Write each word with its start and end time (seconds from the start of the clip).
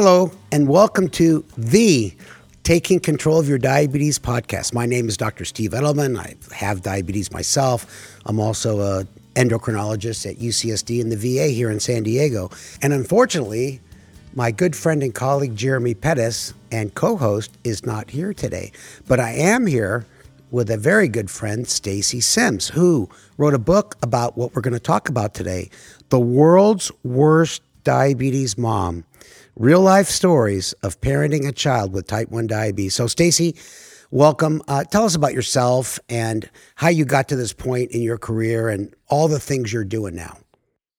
Hello, 0.00 0.30
and 0.52 0.68
welcome 0.68 1.08
to 1.08 1.44
the 1.56 2.14
Taking 2.62 3.00
Control 3.00 3.40
of 3.40 3.48
Your 3.48 3.58
Diabetes 3.58 4.16
podcast. 4.16 4.72
My 4.72 4.86
name 4.86 5.08
is 5.08 5.16
Dr. 5.16 5.44
Steve 5.44 5.72
Edelman. 5.72 6.16
I 6.16 6.36
have 6.54 6.82
diabetes 6.82 7.32
myself. 7.32 8.16
I'm 8.24 8.38
also 8.38 8.78
a 8.78 9.06
endocrinologist 9.34 10.30
at 10.30 10.36
UCSD 10.36 11.00
in 11.00 11.08
the 11.08 11.16
VA 11.16 11.48
here 11.48 11.68
in 11.68 11.80
San 11.80 12.04
Diego. 12.04 12.48
And 12.80 12.92
unfortunately, 12.92 13.80
my 14.36 14.52
good 14.52 14.76
friend 14.76 15.02
and 15.02 15.12
colleague 15.12 15.56
Jeremy 15.56 15.94
Pettus 15.94 16.54
and 16.70 16.94
co-host 16.94 17.58
is 17.64 17.84
not 17.84 18.10
here 18.10 18.32
today, 18.32 18.70
but 19.08 19.18
I 19.18 19.32
am 19.32 19.66
here 19.66 20.06
with 20.52 20.70
a 20.70 20.76
very 20.76 21.08
good 21.08 21.28
friend, 21.28 21.66
Stacey 21.66 22.20
Simms, 22.20 22.68
who 22.68 23.08
wrote 23.36 23.52
a 23.52 23.58
book 23.58 23.96
about 24.00 24.38
what 24.38 24.54
we're 24.54 24.62
going 24.62 24.74
to 24.74 24.78
talk 24.78 25.08
about 25.08 25.34
today, 25.34 25.70
The 26.10 26.20
World's 26.20 26.92
Worst 27.02 27.62
Diabetes 27.82 28.56
Mom 28.56 29.02
real 29.58 29.80
life 29.80 30.06
stories 30.06 30.72
of 30.84 31.00
parenting 31.00 31.46
a 31.46 31.52
child 31.52 31.92
with 31.92 32.06
type 32.06 32.30
1 32.30 32.46
diabetes. 32.46 32.94
So, 32.94 33.08
Stacey, 33.08 33.56
welcome. 34.10 34.62
Uh, 34.68 34.84
tell 34.84 35.04
us 35.04 35.16
about 35.16 35.34
yourself 35.34 35.98
and 36.08 36.48
how 36.76 36.88
you 36.88 37.04
got 37.04 37.28
to 37.28 37.36
this 37.36 37.52
point 37.52 37.90
in 37.90 38.00
your 38.00 38.18
career 38.18 38.68
and 38.68 38.94
all 39.08 39.26
the 39.26 39.40
things 39.40 39.72
you're 39.72 39.84
doing 39.84 40.14
now. 40.14 40.38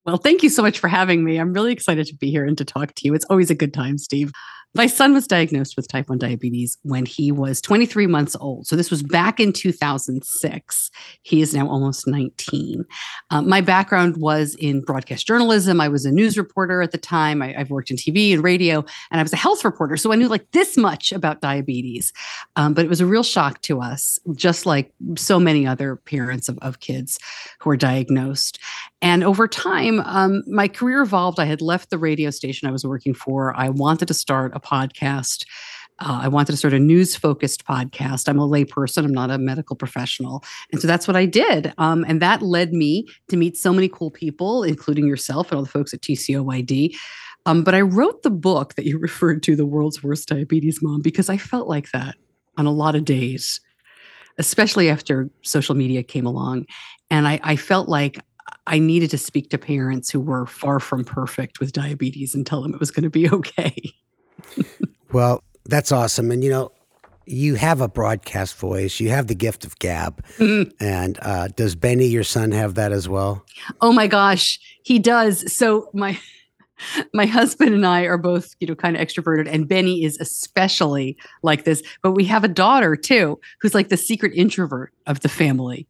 Well, 0.05 0.17
thank 0.17 0.43
you 0.43 0.49
so 0.49 0.61
much 0.61 0.79
for 0.79 0.87
having 0.87 1.23
me. 1.23 1.37
I'm 1.37 1.53
really 1.53 1.71
excited 1.71 2.07
to 2.07 2.15
be 2.15 2.31
here 2.31 2.45
and 2.45 2.57
to 2.57 2.65
talk 2.65 2.93
to 2.95 3.01
you. 3.05 3.13
It's 3.13 3.25
always 3.29 3.49
a 3.49 3.55
good 3.55 3.73
time, 3.73 3.97
Steve. 3.97 4.31
My 4.75 4.86
son 4.86 5.16
was 5.16 5.25
diagnosed 5.25 5.75
with 5.75 5.88
type 5.88 6.09
1 6.09 6.20
diabetes 6.20 6.78
when 6.84 7.03
he 7.03 7.31
was 7.31 7.59
23 7.59 8.06
months 8.06 8.36
old. 8.39 8.67
So 8.67 8.75
this 8.75 8.92
was 8.92 9.02
back 9.02 9.39
in 9.39 9.52
2006. 9.52 10.92
He 11.23 11.42
is 11.42 11.56
now 11.56 11.67
almost 11.67 12.06
19. 12.06 12.86
Um, 13.31 13.50
my 13.50 13.62
background 13.62 14.17
was 14.17 14.53
in 14.56 14.81
broadcast 14.81 15.25
journalism. 15.25 15.81
I 15.81 15.88
was 15.88 16.06
a 16.06 16.12
news 16.12 16.38
reporter 16.38 16.84
at 16.84 16.92
the 16.92 17.00
time. 17.00 17.42
I, 17.42 17.53
have 17.53 17.72
worked 17.72 17.90
in 17.90 17.97
TV 17.97 18.31
and 18.31 18.44
radio, 18.44 18.86
and 19.09 19.20
I 19.20 19.23
was 19.23 19.34
a 19.34 19.38
health 19.38 19.66
reporter. 19.66 19.97
So 19.97 20.14
I 20.14 20.16
knew 20.16 20.28
like 20.28 20.52
this 20.52 20.78
much 20.78 21.12
about 21.12 21.42
diabetes. 21.42 22.14
Um, 22.56 22.75
but 22.75 22.86
it 22.86 22.90
was 22.90 23.02
a 23.02 23.08
real 23.08 23.23
shock 23.23 23.62
to 23.64 23.81
us, 23.81 24.20
just 24.36 24.67
like 24.67 24.94
so 25.16 25.40
many 25.40 25.66
other 25.66 25.95
parents 25.95 26.47
of, 26.47 26.59
of 26.62 26.80
kids 26.80 27.17
who 27.59 27.72
are 27.72 27.78
diagnosed. 27.78 28.59
And 29.02 29.23
over 29.23 29.47
time, 29.47 30.02
um, 30.02 30.44
my 30.45 30.67
career 30.67 31.02
evolved. 31.02 31.40
I 31.40 31.45
had 31.45 31.62
left 31.62 31.90
the 31.90 31.97
radio 31.97 32.30
station 32.30 32.67
I 32.67 32.72
was 32.72 32.86
working 32.86 33.14
for. 33.14 33.56
I 33.56 33.70
wanted 33.70 34.09
to 34.09 34.14
start 34.14 34.53
a 34.59 34.67
podcast. 34.67 35.45
Uh, 35.99 36.19
I 36.23 36.27
wanted 36.29 36.53
to 36.53 36.57
start 36.57 36.73
a 36.73 36.79
news 36.79 37.15
focused 37.15 37.65
podcast. 37.65 38.29
I'm 38.29 38.39
a 38.39 38.47
layperson, 38.47 39.03
I'm 39.03 39.13
not 39.13 39.31
a 39.31 39.38
medical 39.38 39.75
professional. 39.75 40.43
And 40.71 40.81
so 40.81 40.88
that's 40.88 41.07
what 41.07 41.17
I 41.17 41.25
did. 41.25 41.73
Um, 41.77 42.05
and 42.07 42.21
that 42.21 42.41
led 42.41 42.71
me 42.73 43.07
to 43.27 43.38
meet 43.38 43.57
so 43.57 43.73
many 43.73 43.89
cool 43.89 44.11
people, 44.11 44.63
including 44.63 45.07
yourself 45.07 45.51
and 45.51 45.57
all 45.57 45.63
the 45.63 45.69
folks 45.69 45.93
at 45.93 46.01
TCOYD. 46.01 46.95
Um, 47.45 47.63
but 47.63 47.75
I 47.75 47.81
wrote 47.81 48.23
the 48.23 48.29
book 48.29 48.75
that 48.75 48.85
you 48.85 48.97
referred 48.99 49.43
to, 49.43 49.55
The 49.55 49.66
World's 49.66 50.03
Worst 50.03 50.29
Diabetes 50.29 50.81
Mom, 50.81 51.01
because 51.01 51.29
I 51.29 51.38
felt 51.38 51.67
like 51.67 51.91
that 51.91 52.16
on 52.57 52.66
a 52.66 52.71
lot 52.71 52.95
of 52.95 53.05
days, 53.05 53.59
especially 54.38 54.89
after 54.89 55.29
social 55.41 55.75
media 55.75 56.03
came 56.03 56.25
along. 56.25 56.66
And 57.09 57.27
I, 57.27 57.39
I 57.44 57.55
felt 57.55 57.89
like 57.89 58.19
I 58.67 58.79
needed 58.79 59.09
to 59.11 59.17
speak 59.17 59.49
to 59.49 59.57
parents 59.57 60.09
who 60.09 60.19
were 60.19 60.45
far 60.45 60.79
from 60.79 61.03
perfect 61.03 61.59
with 61.59 61.71
diabetes 61.71 62.35
and 62.35 62.45
tell 62.45 62.61
them 62.61 62.73
it 62.73 62.79
was 62.79 62.91
going 62.91 63.03
to 63.03 63.09
be 63.09 63.29
okay. 63.33 63.94
Well, 65.11 65.44
that's 65.66 65.92
awesome. 65.92 66.31
And, 66.31 66.44
you 66.44 66.50
know, 66.50 66.72
you 67.25 67.56
have 67.56 67.79
a 67.79 67.88
broadcast 67.88 68.56
voice. 68.57 69.00
You 69.00 69.09
have 69.09 69.28
the 69.28 69.35
gift 69.35 69.63
of 69.63 69.78
gab. 69.79 70.25
Mm-hmm. 70.38 70.72
And 70.79 71.19
uh, 71.22 71.50
does 71.50 71.75
Benny, 71.75 72.07
your 72.07 72.23
son, 72.23 72.51
have 72.51 72.75
that 72.75 72.91
as 72.91 73.07
well? 73.07 73.46
Oh 73.81 73.91
my 73.91 74.07
gosh, 74.07 74.59
he 74.84 74.97
does. 74.97 75.53
So 75.53 75.90
my 75.94 76.18
my 77.13 77.25
husband 77.25 77.73
and 77.75 77.85
I 77.85 78.03
are 78.03 78.18
both, 78.18 78.56
you 78.59 78.68
know, 78.68 78.75
kind 78.75 78.96
of 78.96 79.06
extroverted, 79.06 79.47
and 79.51 79.68
Benny 79.68 80.03
is 80.03 80.18
especially 80.19 81.18
like 81.44 81.66
this. 81.66 81.84
But 82.02 82.12
we 82.12 82.23
have 82.25 82.44
a 82.44 82.47
daughter 82.47 82.96
too, 82.96 83.40
who's 83.62 83.75
like 83.75 83.90
the 83.90 83.97
secret 83.97 84.34
introvert 84.34 84.94
of 85.06 85.19
the 85.19 85.29
family. 85.29 85.88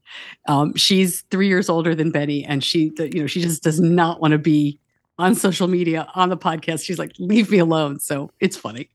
Um, 0.47 0.75
she's 0.75 1.23
three 1.29 1.47
years 1.47 1.69
older 1.69 1.93
than 1.93 2.11
Benny, 2.11 2.43
and 2.43 2.63
she, 2.63 2.91
you 2.97 3.21
know, 3.21 3.27
she 3.27 3.41
just 3.41 3.63
does 3.63 3.79
not 3.79 4.21
want 4.21 4.31
to 4.31 4.39
be 4.39 4.79
on 5.19 5.35
social 5.35 5.67
media 5.67 6.07
on 6.15 6.29
the 6.29 6.37
podcast. 6.37 6.83
She's 6.83 6.97
like, 6.97 7.11
leave 7.19 7.51
me 7.51 7.59
alone. 7.59 7.99
So 7.99 8.31
it's 8.39 8.57
funny. 8.57 8.89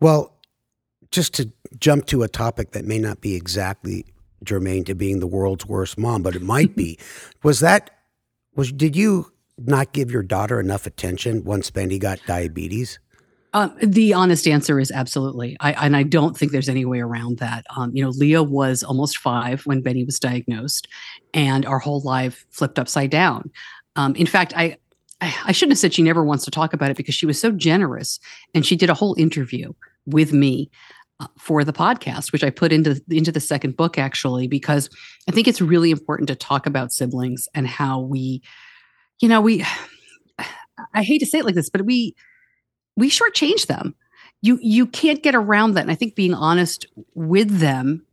Well, 0.00 0.36
just 1.10 1.32
to 1.34 1.50
jump 1.78 2.06
to 2.06 2.24
a 2.24 2.28
topic 2.28 2.72
that 2.72 2.84
may 2.84 2.98
not 2.98 3.20
be 3.20 3.36
exactly 3.36 4.04
germane 4.42 4.84
to 4.84 4.94
being 4.94 5.20
the 5.20 5.26
world's 5.26 5.64
worst 5.64 5.96
mom, 5.96 6.22
but 6.22 6.34
it 6.36 6.42
might 6.42 6.76
be. 6.76 6.98
was 7.42 7.60
that 7.60 7.90
was 8.54 8.72
did 8.72 8.94
you 8.96 9.32
not 9.56 9.92
give 9.92 10.10
your 10.10 10.24
daughter 10.24 10.58
enough 10.58 10.86
attention 10.86 11.44
once 11.44 11.70
Benny 11.70 11.98
got 11.98 12.18
diabetes? 12.26 12.98
Um, 13.52 13.72
the 13.80 14.12
honest 14.12 14.48
answer 14.48 14.80
is 14.80 14.90
absolutely. 14.90 15.56
I, 15.60 15.72
and 15.86 15.96
I 15.96 16.02
don't 16.02 16.36
think 16.36 16.50
there's 16.50 16.68
any 16.68 16.84
way 16.84 16.98
around 16.98 17.38
that. 17.38 17.64
Um, 17.76 17.92
you 17.94 18.02
know, 18.02 18.10
Leah 18.10 18.42
was 18.42 18.82
almost 18.82 19.18
five 19.18 19.64
when 19.64 19.80
Benny 19.80 20.02
was 20.02 20.18
diagnosed, 20.18 20.88
and 21.32 21.64
our 21.64 21.78
whole 21.78 22.00
life 22.00 22.44
flipped 22.50 22.80
upside 22.80 23.10
down. 23.10 23.52
Um, 23.94 24.16
in 24.16 24.26
fact, 24.26 24.52
I 24.56 24.78
I 25.20 25.52
shouldn't 25.52 25.72
have 25.72 25.78
said 25.78 25.94
she 25.94 26.02
never 26.02 26.24
wants 26.24 26.44
to 26.44 26.50
talk 26.50 26.72
about 26.72 26.90
it 26.90 26.96
because 26.96 27.14
she 27.14 27.26
was 27.26 27.40
so 27.40 27.50
generous 27.50 28.18
and 28.54 28.66
she 28.66 28.76
did 28.76 28.90
a 28.90 28.94
whole 28.94 29.14
interview 29.18 29.72
with 30.06 30.32
me 30.32 30.70
uh, 31.20 31.28
for 31.38 31.64
the 31.64 31.72
podcast, 31.72 32.32
which 32.32 32.44
I 32.44 32.50
put 32.50 32.72
into 32.72 33.00
into 33.08 33.32
the 33.32 33.40
second 33.40 33.76
book 33.76 33.98
actually 33.98 34.48
because 34.48 34.90
I 35.28 35.32
think 35.32 35.46
it's 35.46 35.60
really 35.60 35.90
important 35.90 36.28
to 36.28 36.34
talk 36.34 36.66
about 36.66 36.92
siblings 36.92 37.48
and 37.54 37.66
how 37.66 38.00
we, 38.00 38.42
you 39.20 39.28
know, 39.28 39.40
we. 39.40 39.64
I 40.92 41.04
hate 41.04 41.20
to 41.20 41.26
say 41.26 41.38
it 41.38 41.44
like 41.44 41.54
this, 41.54 41.70
but 41.70 41.86
we 41.86 42.16
we 42.96 43.08
shortchange 43.08 43.66
them. 43.66 43.94
You 44.42 44.58
you 44.60 44.86
can't 44.86 45.22
get 45.22 45.36
around 45.36 45.74
that, 45.74 45.82
and 45.82 45.90
I 45.90 45.94
think 45.94 46.16
being 46.16 46.34
honest 46.34 46.86
with 47.14 47.60
them 47.60 48.03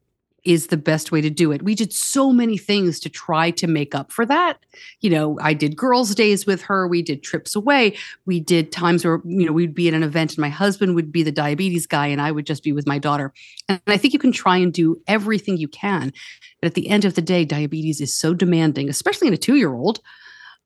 is 0.44 0.68
the 0.68 0.78
best 0.78 1.12
way 1.12 1.22
to 1.22 1.30
do 1.30 1.52
it. 1.52 1.62
We 1.62 1.76
did 1.76 1.94
so 1.94 2.32
many 2.32 2.58
things 2.58 3.00
to 3.02 3.10
try 3.10 3.52
to 3.52 3.68
make 3.68 3.94
up 3.94 4.12
for 4.12 4.26
that. 4.26 4.58
You 5.02 5.12
know, 5.12 5.38
I 5.42 5.54
did 5.54 5.76
girls' 5.76 6.16
days 6.16 6.46
with 6.48 6.64
her. 6.64 6.88
We 6.88 7.04
did 7.04 7.22
trips 7.22 7.56
away. 7.56 7.96
We 8.26 8.40
did 8.40 8.72
times 8.72 9.06
where, 9.06 9.22
you 9.24 9.46
know, 9.46 9.52
we'd 9.52 9.76
be 9.76 9.88
at 9.88 9.94
an 9.94 10.04
event 10.04 10.32
and 10.32 10.40
my 10.40 10.50
husband 10.50 10.96
would 10.96 11.12
be 11.12 11.22
the 11.22 11.32
diabetes 11.32 11.86
guy 11.86 12.08
and 12.08 12.20
I 12.20 12.32
would 12.32 12.48
just 12.48 12.64
be 12.64 12.72
with 12.72 12.88
my 12.88 12.98
daughter. 12.98 13.34
And 13.70 13.82
I 13.86 13.98
think 13.98 14.14
you 14.14 14.20
can 14.20 14.32
try 14.32 14.58
and 14.58 14.74
do 14.74 15.00
everything 15.08 15.58
you 15.58 15.68
can. 15.68 16.12
But 16.60 16.68
at 16.68 16.74
the 16.74 16.90
end 16.90 17.06
of 17.06 17.14
the 17.14 17.22
day, 17.22 17.46
diabetes 17.46 18.02
is 18.02 18.14
so 18.14 18.34
demanding, 18.34 18.90
especially 18.90 19.28
in 19.28 19.34
a 19.34 19.38
two 19.38 19.56
year 19.56 19.74
old, 19.74 20.00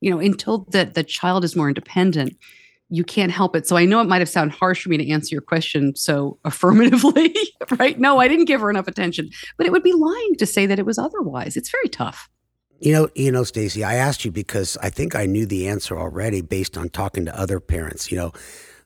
you 0.00 0.10
know, 0.10 0.18
until 0.18 0.58
that 0.70 0.94
the 0.94 1.04
child 1.04 1.44
is 1.44 1.56
more 1.56 1.68
independent 1.68 2.36
you 2.88 3.04
can't 3.04 3.32
help 3.32 3.56
it. 3.56 3.66
So 3.66 3.76
I 3.76 3.84
know 3.84 4.00
it 4.00 4.08
might 4.08 4.20
have 4.20 4.28
sounded 4.28 4.56
harsh 4.56 4.82
for 4.82 4.88
me 4.88 4.96
to 4.96 5.10
answer 5.10 5.34
your 5.34 5.42
question 5.42 5.94
so 5.96 6.38
affirmatively, 6.44 7.34
right? 7.78 7.98
No, 7.98 8.18
I 8.18 8.28
didn't 8.28 8.44
give 8.46 8.60
her 8.60 8.70
enough 8.70 8.88
attention, 8.88 9.30
but 9.56 9.66
it 9.66 9.72
would 9.72 9.82
be 9.82 9.92
lying 9.92 10.36
to 10.36 10.46
say 10.46 10.66
that 10.66 10.78
it 10.78 10.86
was 10.86 10.98
otherwise. 10.98 11.56
It's 11.56 11.70
very 11.70 11.88
tough. 11.88 12.28
You 12.78 12.92
know, 12.92 13.08
you 13.14 13.32
know, 13.32 13.42
Stacey, 13.42 13.82
I 13.84 13.94
asked 13.94 14.24
you 14.24 14.30
because 14.30 14.76
I 14.82 14.90
think 14.90 15.16
I 15.16 15.24
knew 15.24 15.46
the 15.46 15.66
answer 15.66 15.98
already 15.98 16.42
based 16.42 16.76
on 16.76 16.90
talking 16.90 17.24
to 17.24 17.38
other 17.38 17.58
parents. 17.58 18.12
You 18.12 18.18
know, 18.18 18.32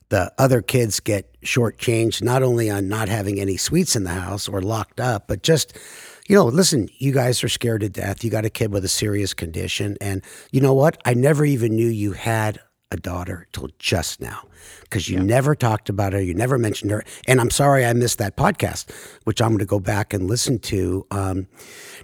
the 0.07 0.31
other 0.37 0.61
kids 0.61 1.01
get 1.01 1.29
shortchanged 1.41 2.23
not 2.23 2.41
only 2.41 2.69
on 2.69 2.87
not 2.87 3.09
having 3.09 3.39
any 3.39 3.57
sweets 3.57 3.95
in 3.95 4.05
the 4.05 4.11
house 4.11 4.47
or 4.47 4.61
locked 4.61 5.01
up, 5.01 5.27
but 5.27 5.43
just 5.43 5.77
you 6.27 6.35
know, 6.35 6.45
listen, 6.45 6.87
you 6.97 7.11
guys 7.11 7.43
are 7.43 7.49
scared 7.49 7.81
to 7.81 7.89
death. 7.89 8.23
You 8.23 8.31
got 8.31 8.45
a 8.45 8.49
kid 8.49 8.71
with 8.71 8.85
a 8.85 8.87
serious 8.87 9.33
condition. 9.33 9.97
And 9.99 10.23
you 10.51 10.61
know 10.61 10.73
what? 10.73 10.97
I 11.03 11.13
never 11.13 11.43
even 11.43 11.75
knew 11.75 11.87
you 11.87 12.13
had 12.13 12.61
a 12.91 12.97
daughter 12.97 13.47
till 13.51 13.69
just 13.79 14.21
now 14.21 14.43
because 14.83 15.09
you 15.09 15.17
yeah. 15.17 15.23
never 15.23 15.55
talked 15.55 15.89
about 15.89 16.13
her, 16.13 16.21
you 16.21 16.33
never 16.33 16.57
mentioned 16.57 16.91
her. 16.91 17.03
And 17.27 17.39
I'm 17.39 17.49
sorry 17.49 17.85
I 17.85 17.93
missed 17.93 18.17
that 18.19 18.35
podcast, 18.35 18.91
which 19.23 19.41
I'm 19.41 19.49
going 19.49 19.59
to 19.59 19.65
go 19.65 19.79
back 19.79 20.13
and 20.13 20.27
listen 20.27 20.59
to. 20.59 21.07
Um, 21.11 21.47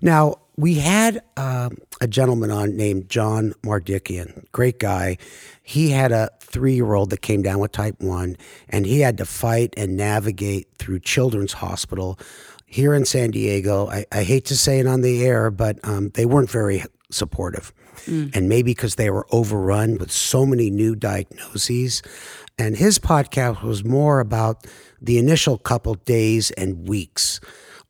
now, 0.01 0.35
we 0.55 0.75
had 0.75 1.21
uh, 1.35 1.69
a 2.01 2.07
gentleman 2.07 2.49
on 2.49 2.75
named 2.75 3.09
John 3.09 3.53
Mardikian, 3.63 4.45
great 4.51 4.79
guy. 4.79 5.17
He 5.61 5.91
had 5.91 6.11
a 6.11 6.29
three 6.39 6.73
year 6.73 6.93
old 6.93 7.11
that 7.11 7.21
came 7.21 7.43
down 7.43 7.59
with 7.59 7.71
type 7.71 7.99
1, 7.99 8.37
and 8.69 8.85
he 8.85 9.01
had 9.01 9.17
to 9.17 9.25
fight 9.25 9.73
and 9.77 9.95
navigate 9.95 10.67
through 10.79 11.01
Children's 11.01 11.53
Hospital 11.53 12.17
here 12.65 12.93
in 12.93 13.05
San 13.05 13.31
Diego. 13.31 13.87
I, 13.87 14.05
I 14.11 14.23
hate 14.23 14.45
to 14.45 14.57
say 14.57 14.79
it 14.79 14.87
on 14.87 15.01
the 15.01 15.23
air, 15.23 15.51
but 15.51 15.79
um, 15.83 16.09
they 16.15 16.25
weren't 16.25 16.49
very 16.49 16.83
supportive. 17.11 17.71
Mm. 18.05 18.35
And 18.35 18.49
maybe 18.49 18.71
because 18.71 18.95
they 18.95 19.09
were 19.09 19.27
overrun 19.31 19.97
with 19.97 20.11
so 20.11 20.45
many 20.45 20.69
new 20.69 20.95
diagnoses. 20.95 22.01
And 22.57 22.77
his 22.77 22.99
podcast 22.99 23.63
was 23.63 23.83
more 23.83 24.19
about 24.19 24.65
the 25.01 25.17
initial 25.17 25.57
couple 25.57 25.95
days 25.95 26.51
and 26.51 26.87
weeks 26.87 27.39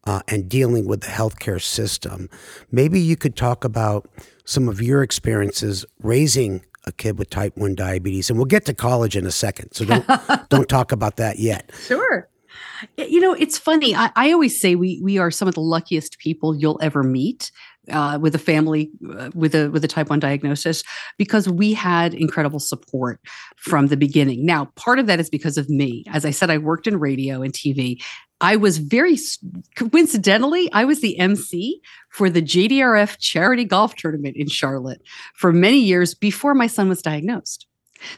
uh, 0.05 0.21
and 0.27 0.49
dealing 0.49 0.87
with 0.87 1.01
the 1.01 1.07
healthcare 1.07 1.61
system. 1.61 2.29
Maybe 2.71 2.99
you 2.99 3.15
could 3.15 3.35
talk 3.35 3.63
about 3.63 4.09
some 4.45 4.69
of 4.69 4.81
your 4.81 5.03
experiences 5.03 5.85
raising 6.01 6.63
a 6.85 6.91
kid 6.93 7.19
with 7.19 7.29
type 7.29 7.57
1 7.57 7.75
diabetes 7.75 8.29
and 8.29 8.39
we'll 8.39 8.45
get 8.45 8.65
to 8.65 8.73
college 8.73 9.17
in 9.17 9.25
a 9.25 9.31
second 9.31 9.73
so 9.73 9.83
don't 9.83 10.05
don't 10.49 10.69
talk 10.69 10.93
about 10.93 11.17
that 11.17 11.37
yet 11.37 11.69
sure 11.85 12.29
you 12.97 13.19
know 13.19 13.33
it's 13.33 13.57
funny 13.57 13.93
I, 13.93 14.09
I, 14.15 14.31
always 14.31 14.59
say 14.59 14.75
we 14.75 15.01
we 15.03 15.17
are 15.17 15.29
some 15.29 15.49
of 15.49 15.53
the 15.53 15.61
luckiest 15.61 16.17
people 16.17 16.55
you'll 16.55 16.79
ever 16.81 17.03
meet 17.03 17.51
uh, 17.91 18.17
with 18.21 18.35
a 18.35 18.39
family 18.39 18.91
uh, 19.17 19.29
with 19.33 19.55
a 19.55 19.69
with 19.69 19.83
a 19.83 19.87
type 19.87 20.09
1 20.09 20.19
diagnosis 20.19 20.83
because 21.17 21.47
we 21.47 21.73
had 21.73 22.13
incredible 22.13 22.59
support 22.59 23.19
from 23.57 23.87
the 23.87 23.97
beginning. 23.97 24.45
Now 24.45 24.65
part 24.75 24.99
of 24.99 25.07
that 25.07 25.19
is 25.19 25.29
because 25.29 25.57
of 25.57 25.69
me. 25.69 26.03
As 26.07 26.25
i 26.25 26.31
said 26.31 26.49
i 26.49 26.57
worked 26.57 26.87
in 26.87 26.99
radio 26.99 27.41
and 27.41 27.53
tv 27.53 28.01
i 28.41 28.55
was 28.55 28.77
very 28.77 29.17
coincidentally 29.75 30.71
i 30.73 30.85
was 30.85 31.01
the 31.01 31.17
mc 31.19 31.81
for 32.09 32.29
the 32.29 32.41
jdrf 32.41 33.17
charity 33.19 33.65
golf 33.65 33.95
tournament 33.95 34.35
in 34.37 34.47
charlotte 34.47 35.01
for 35.35 35.51
many 35.51 35.79
years 35.79 36.13
before 36.13 36.53
my 36.53 36.67
son 36.67 36.89
was 36.89 37.01
diagnosed 37.01 37.67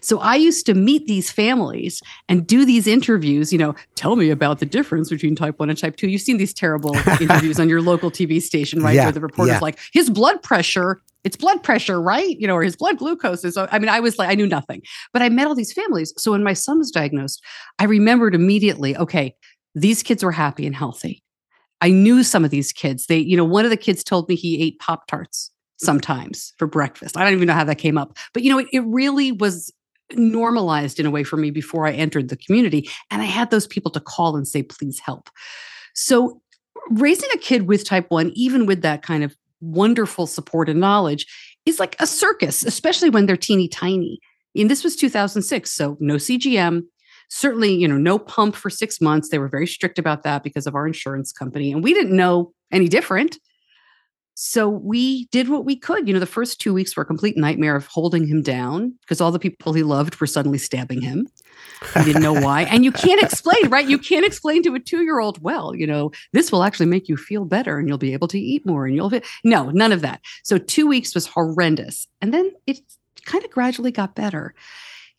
so 0.02 0.20
I 0.20 0.36
used 0.36 0.66
to 0.66 0.74
meet 0.74 1.08
these 1.08 1.31
families 1.31 2.02
and 2.28 2.46
do 2.46 2.66
these 2.66 2.88
interviews, 2.88 3.52
you 3.52 3.60
know, 3.60 3.76
tell 3.96 4.16
me 4.16 4.30
about 4.30 4.60
the 4.60 4.66
difference 4.66 5.10
between 5.10 5.36
type 5.36 5.60
1 5.60 5.70
and 5.70 5.78
type 5.78 5.96
2. 5.96 6.08
You've 6.08 6.22
seen 6.22 6.38
these 6.38 6.54
terrible 6.54 6.96
interviews 7.22 7.60
on 7.60 7.70
your 7.70 7.81
local 7.81 8.12
TV 8.12 8.42
station, 8.42 8.81
right? 8.81 8.96
Yeah, 8.96 9.06
Where 9.06 9.12
the 9.14 9.22
reporter's 9.22 9.56
yeah. 9.56 9.60
like, 9.60 9.80
his 9.94 10.10
blood 10.10 10.42
pressure, 10.42 11.02
it's 11.24 11.36
blood 11.36 11.64
pressure, 11.64 12.02
right? 12.02 12.40
You 12.40 12.48
know, 12.48 12.56
or 12.56 12.64
his 12.64 12.76
blood 12.76 12.98
glucose 12.98 13.44
is. 13.44 13.58
I 13.58 13.80
mean, 13.80 13.90
I 13.90 14.00
was 14.00 14.18
like, 14.18 14.30
I 14.30 14.36
knew 14.36 14.48
nothing, 14.48 14.81
but 15.14 15.22
I 15.22 15.30
met 15.30 15.48
all 15.48 15.56
these 15.56 15.74
families. 15.74 16.14
So 16.18 16.32
when 16.32 16.44
my 16.44 16.54
son 16.54 16.80
was 16.80 16.92
diagnosed, 16.92 17.44
I 17.78 17.86
remembered 17.86 18.36
immediately, 18.36 18.96
okay, 18.98 19.36
these 19.75 20.02
kids 20.04 20.24
were 20.24 20.32
happy 20.32 20.66
and 20.66 20.75
healthy. 20.75 21.24
I 21.82 21.92
knew 21.92 22.24
some 22.24 22.44
of 22.44 22.52
these 22.52 22.72
kids. 22.72 23.06
They, 23.06 23.20
you 23.20 23.38
know, 23.38 23.46
one 23.46 23.66
of 23.66 23.72
the 23.72 23.78
kids 23.78 24.04
told 24.04 24.28
me 24.28 24.36
he 24.36 24.62
ate 24.62 24.80
Pop 24.80 25.08
Tarts 25.08 25.52
sometimes 25.80 26.54
for 26.58 26.68
breakfast. 26.68 27.18
I 27.18 27.24
don't 27.24 27.34
even 27.34 27.48
know 27.48 27.54
how 27.54 27.64
that 27.64 27.78
came 27.78 27.98
up, 27.98 28.18
but 28.34 28.44
you 28.44 28.52
know, 28.52 28.60
it, 28.60 28.68
it 28.72 28.81
really 28.81 29.31
was 29.31 29.74
normalized 30.14 31.00
in 31.00 31.06
a 31.06 31.12
way 31.12 31.24
for 31.24 31.38
me 31.38 31.52
before 31.52 31.86
I 31.86 31.92
entered 31.92 32.30
the 32.30 32.38
community. 32.38 32.90
And 33.12 33.22
I 33.22 33.26
had 33.26 33.52
those 33.52 33.68
people 33.68 33.92
to 33.92 34.00
call 34.00 34.36
and 34.36 34.48
say, 34.48 34.64
please 34.64 35.00
help. 35.00 35.30
So 35.94 36.42
raising 36.90 37.30
a 37.34 37.38
kid 37.38 37.68
with 37.68 37.86
type 37.86 38.10
1, 38.10 38.31
even 38.36 38.66
with 38.66 38.81
that 38.81 39.04
kind 39.04 39.24
of 39.24 39.36
wonderful 39.62 40.28
support 40.28 40.70
and 40.70 40.80
knowledge, 40.80 41.28
is 41.66 41.80
like 41.80 41.96
a 42.00 42.08
circus, 42.08 42.64
especially 42.64 43.10
when 43.10 43.25
they're 43.25 43.38
teeny 43.38 43.68
tiny. 43.68 44.20
And 44.56 44.70
this 44.70 44.84
was 44.84 44.96
2006, 44.96 45.72
so 45.72 45.96
no 46.00 46.16
CGM, 46.16 46.84
certainly, 47.30 47.74
you 47.74 47.88
know, 47.88 47.98
no 47.98 48.18
pump 48.18 48.56
for 48.56 48.70
six 48.70 49.00
months. 49.00 49.30
They 49.30 49.38
were 49.38 49.48
very 49.48 49.68
strict 49.68 50.00
about 50.00 50.24
that 50.24 50.44
because 50.44 50.66
of 50.66 50.75
our 50.75 50.88
insurance 50.88 51.32
company. 51.32 51.72
And 51.72 51.84
we 51.84 51.94
didn't 51.94 52.16
know 52.16 52.54
any 52.72 52.88
different. 52.88 53.38
So 54.41 54.69
we 54.69 55.25
did 55.25 55.50
what 55.50 55.65
we 55.65 55.75
could. 55.75 56.07
You 56.07 56.13
know, 56.13 56.19
the 56.21 56.25
first 56.25 56.62
two 56.62 56.74
weeks 56.74 56.95
were 56.95 57.03
a 57.03 57.06
complete 57.06 57.36
nightmare 57.36 57.75
of 57.75 57.88
holding 57.88 58.25
him 58.25 58.41
down 58.41 58.94
because 59.01 59.19
all 59.19 59.33
the 59.33 59.38
people 59.38 59.74
he 59.74 59.83
loved 59.83 60.18
were 60.21 60.27
suddenly 60.27 60.57
stabbing 60.57 61.01
him. 61.01 61.27
He 61.94 62.06
didn't 62.06 62.21
know 62.21 62.31
why. 62.31 62.62
And 62.62 62.86
you 62.86 62.94
can't 62.94 63.21
explain, 63.21 63.68
right? 63.68 63.86
You 63.86 63.97
can't 63.97 64.25
explain 64.25 64.63
to 64.63 64.75
a 64.75 64.80
two 64.80 65.03
year 65.03 65.19
old, 65.19 65.44
well, 65.44 65.75
you 65.75 65.86
know, 65.86 66.12
this 66.31 66.53
will 66.53 66.63
actually 66.63 66.86
make 66.86 67.09
you 67.09 67.18
feel 67.18 67.44
better 67.44 67.77
and 67.80 67.89
you'll 67.89 67.97
be 67.97 68.13
able 68.13 68.30
to 68.30 68.39
eat 68.39 68.65
more 68.65 68.86
and 68.86 68.95
you'll, 68.95 69.09
be... 69.09 69.21
no, 69.44 69.71
none 69.71 69.91
of 69.91 70.00
that. 70.03 70.21
So 70.44 70.57
two 70.57 70.88
weeks 70.88 71.13
was 71.13 71.27
horrendous. 71.27 72.07
And 72.21 72.33
then 72.33 72.53
it 72.65 72.80
kind 73.25 73.44
of 73.44 73.51
gradually 73.51 73.91
got 73.91 74.15
better. 74.15 74.56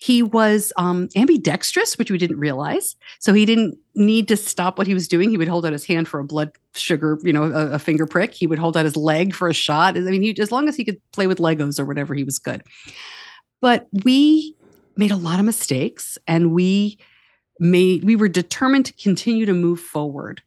He 0.00 0.22
was 0.22 0.72
um, 0.78 1.10
ambidextrous, 1.14 1.98
which 1.98 2.10
we 2.10 2.16
didn't 2.16 2.38
realize. 2.38 2.96
So 3.18 3.34
he 3.34 3.44
didn't 3.44 3.76
need 3.94 4.28
to 4.28 4.36
stop 4.36 4.78
what 4.78 4.86
he 4.86 4.94
was 4.94 5.06
doing. 5.06 5.28
He 5.28 5.36
would 5.36 5.46
hold 5.46 5.66
out 5.66 5.74
his 5.74 5.84
hand 5.84 6.08
for 6.08 6.20
a 6.20 6.24
blood 6.24 6.52
sugar, 6.74 7.18
you 7.22 7.34
know, 7.34 7.44
a, 7.44 7.72
a 7.72 7.78
finger 7.78 8.06
prick. 8.06 8.32
He 8.32 8.46
would 8.46 8.58
hold 8.58 8.78
out 8.78 8.86
his 8.86 8.96
leg 8.96 9.34
for 9.34 9.46
a 9.46 9.52
shot. 9.52 9.98
I 9.98 10.00
mean, 10.00 10.22
he, 10.22 10.34
as 10.40 10.50
long 10.50 10.68
as 10.68 10.76
he 10.76 10.86
could 10.86 10.98
play 11.12 11.26
with 11.26 11.36
Legos 11.36 11.78
or 11.78 11.84
whatever, 11.84 12.14
he 12.14 12.24
was 12.24 12.38
good. 12.38 12.62
But 13.60 13.88
we 14.04 14.56
made 14.96 15.10
a 15.10 15.16
lot 15.16 15.38
of 15.38 15.44
mistakes 15.44 16.16
and 16.26 16.54
we 16.54 16.98
made, 17.58 18.02
we 18.02 18.16
were 18.16 18.28
determined 18.28 18.86
to 18.86 18.94
continue 18.94 19.44
to 19.44 19.52
move 19.52 19.80
forward. 19.80 20.42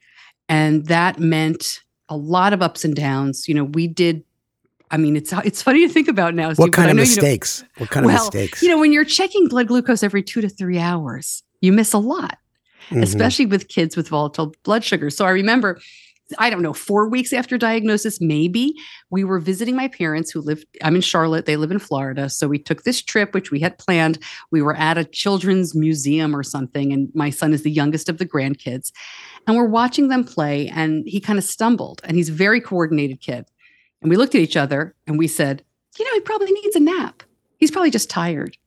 And 0.49 0.87
that 0.87 1.19
meant 1.19 1.81
a 2.09 2.17
lot 2.17 2.53
of 2.53 2.63
ups 2.63 2.83
and 2.83 2.95
downs. 2.95 3.47
You 3.47 3.53
know, 3.53 3.65
we 3.65 3.87
did 3.87 4.23
I 4.93 4.97
mean, 4.97 5.15
it's 5.15 5.33
it's 5.43 5.63
funny 5.63 5.87
to 5.87 5.91
think 5.91 6.07
about 6.07 6.35
now. 6.35 6.53
Steve, 6.53 6.59
what 6.59 6.71
kind 6.71 6.91
of 6.91 6.95
mistakes? 6.95 7.61
You 7.61 7.63
know, 7.63 7.69
what 7.79 7.89
kind 7.89 8.05
well, 8.05 8.27
of 8.27 8.33
mistakes? 8.33 8.61
You 8.61 8.69
know, 8.69 8.79
when 8.79 8.93
you're 8.93 9.03
checking 9.03 9.47
blood 9.47 9.67
glucose 9.67 10.03
every 10.03 10.21
two 10.21 10.39
to 10.39 10.47
three 10.47 10.77
hours, 10.77 11.41
you 11.61 11.73
miss 11.73 11.93
a 11.93 11.97
lot, 11.97 12.37
mm-hmm. 12.89 13.01
especially 13.01 13.47
with 13.47 13.69
kids 13.69 13.97
with 13.97 14.07
volatile 14.07 14.53
blood 14.61 14.83
sugar. 14.83 15.09
So 15.09 15.25
I 15.25 15.31
remember, 15.31 15.81
I 16.37 16.51
don't 16.51 16.61
know, 16.61 16.73
four 16.73 17.09
weeks 17.09 17.33
after 17.33 17.57
diagnosis, 17.57 18.21
maybe 18.21 18.75
we 19.09 19.23
were 19.23 19.39
visiting 19.39 19.75
my 19.75 19.87
parents 19.87 20.29
who 20.29 20.41
live. 20.41 20.63
I'm 20.83 20.93
in 20.93 21.01
Charlotte; 21.01 21.47
they 21.47 21.55
live 21.55 21.71
in 21.71 21.79
Florida. 21.79 22.29
So 22.29 22.47
we 22.47 22.59
took 22.59 22.83
this 22.83 23.01
trip, 23.01 23.33
which 23.33 23.49
we 23.49 23.59
had 23.59 23.79
planned. 23.79 24.19
We 24.51 24.61
were 24.61 24.75
at 24.75 24.99
a 24.99 25.05
children's 25.05 25.73
museum 25.73 26.35
or 26.35 26.43
something, 26.43 26.93
and 26.93 27.09
my 27.15 27.31
son 27.31 27.51
is 27.51 27.63
the 27.63 27.71
youngest 27.71 28.09
of 28.09 28.19
the 28.19 28.27
grandkids, 28.27 28.91
and 29.47 29.57
we're 29.57 29.65
watching 29.65 30.09
them 30.09 30.23
play. 30.23 30.67
And 30.67 31.03
he 31.07 31.19
kind 31.19 31.39
of 31.39 31.45
stumbled, 31.45 31.99
and 32.03 32.15
he's 32.15 32.29
a 32.29 32.33
very 32.33 32.61
coordinated 32.61 33.21
kid. 33.21 33.45
And 34.03 34.09
we 34.09 34.17
looked 34.17 34.35
at 34.35 34.41
each 34.41 34.57
other 34.57 34.93
and 35.07 35.17
we 35.17 35.27
said, 35.27 35.63
you 35.97 36.05
know, 36.05 36.13
he 36.13 36.19
probably 36.19 36.51
needs 36.51 36.75
a 36.75 36.79
nap. 36.79 37.23
He's 37.57 37.71
probably 37.71 37.91
just 37.91 38.09
tired. 38.09 38.57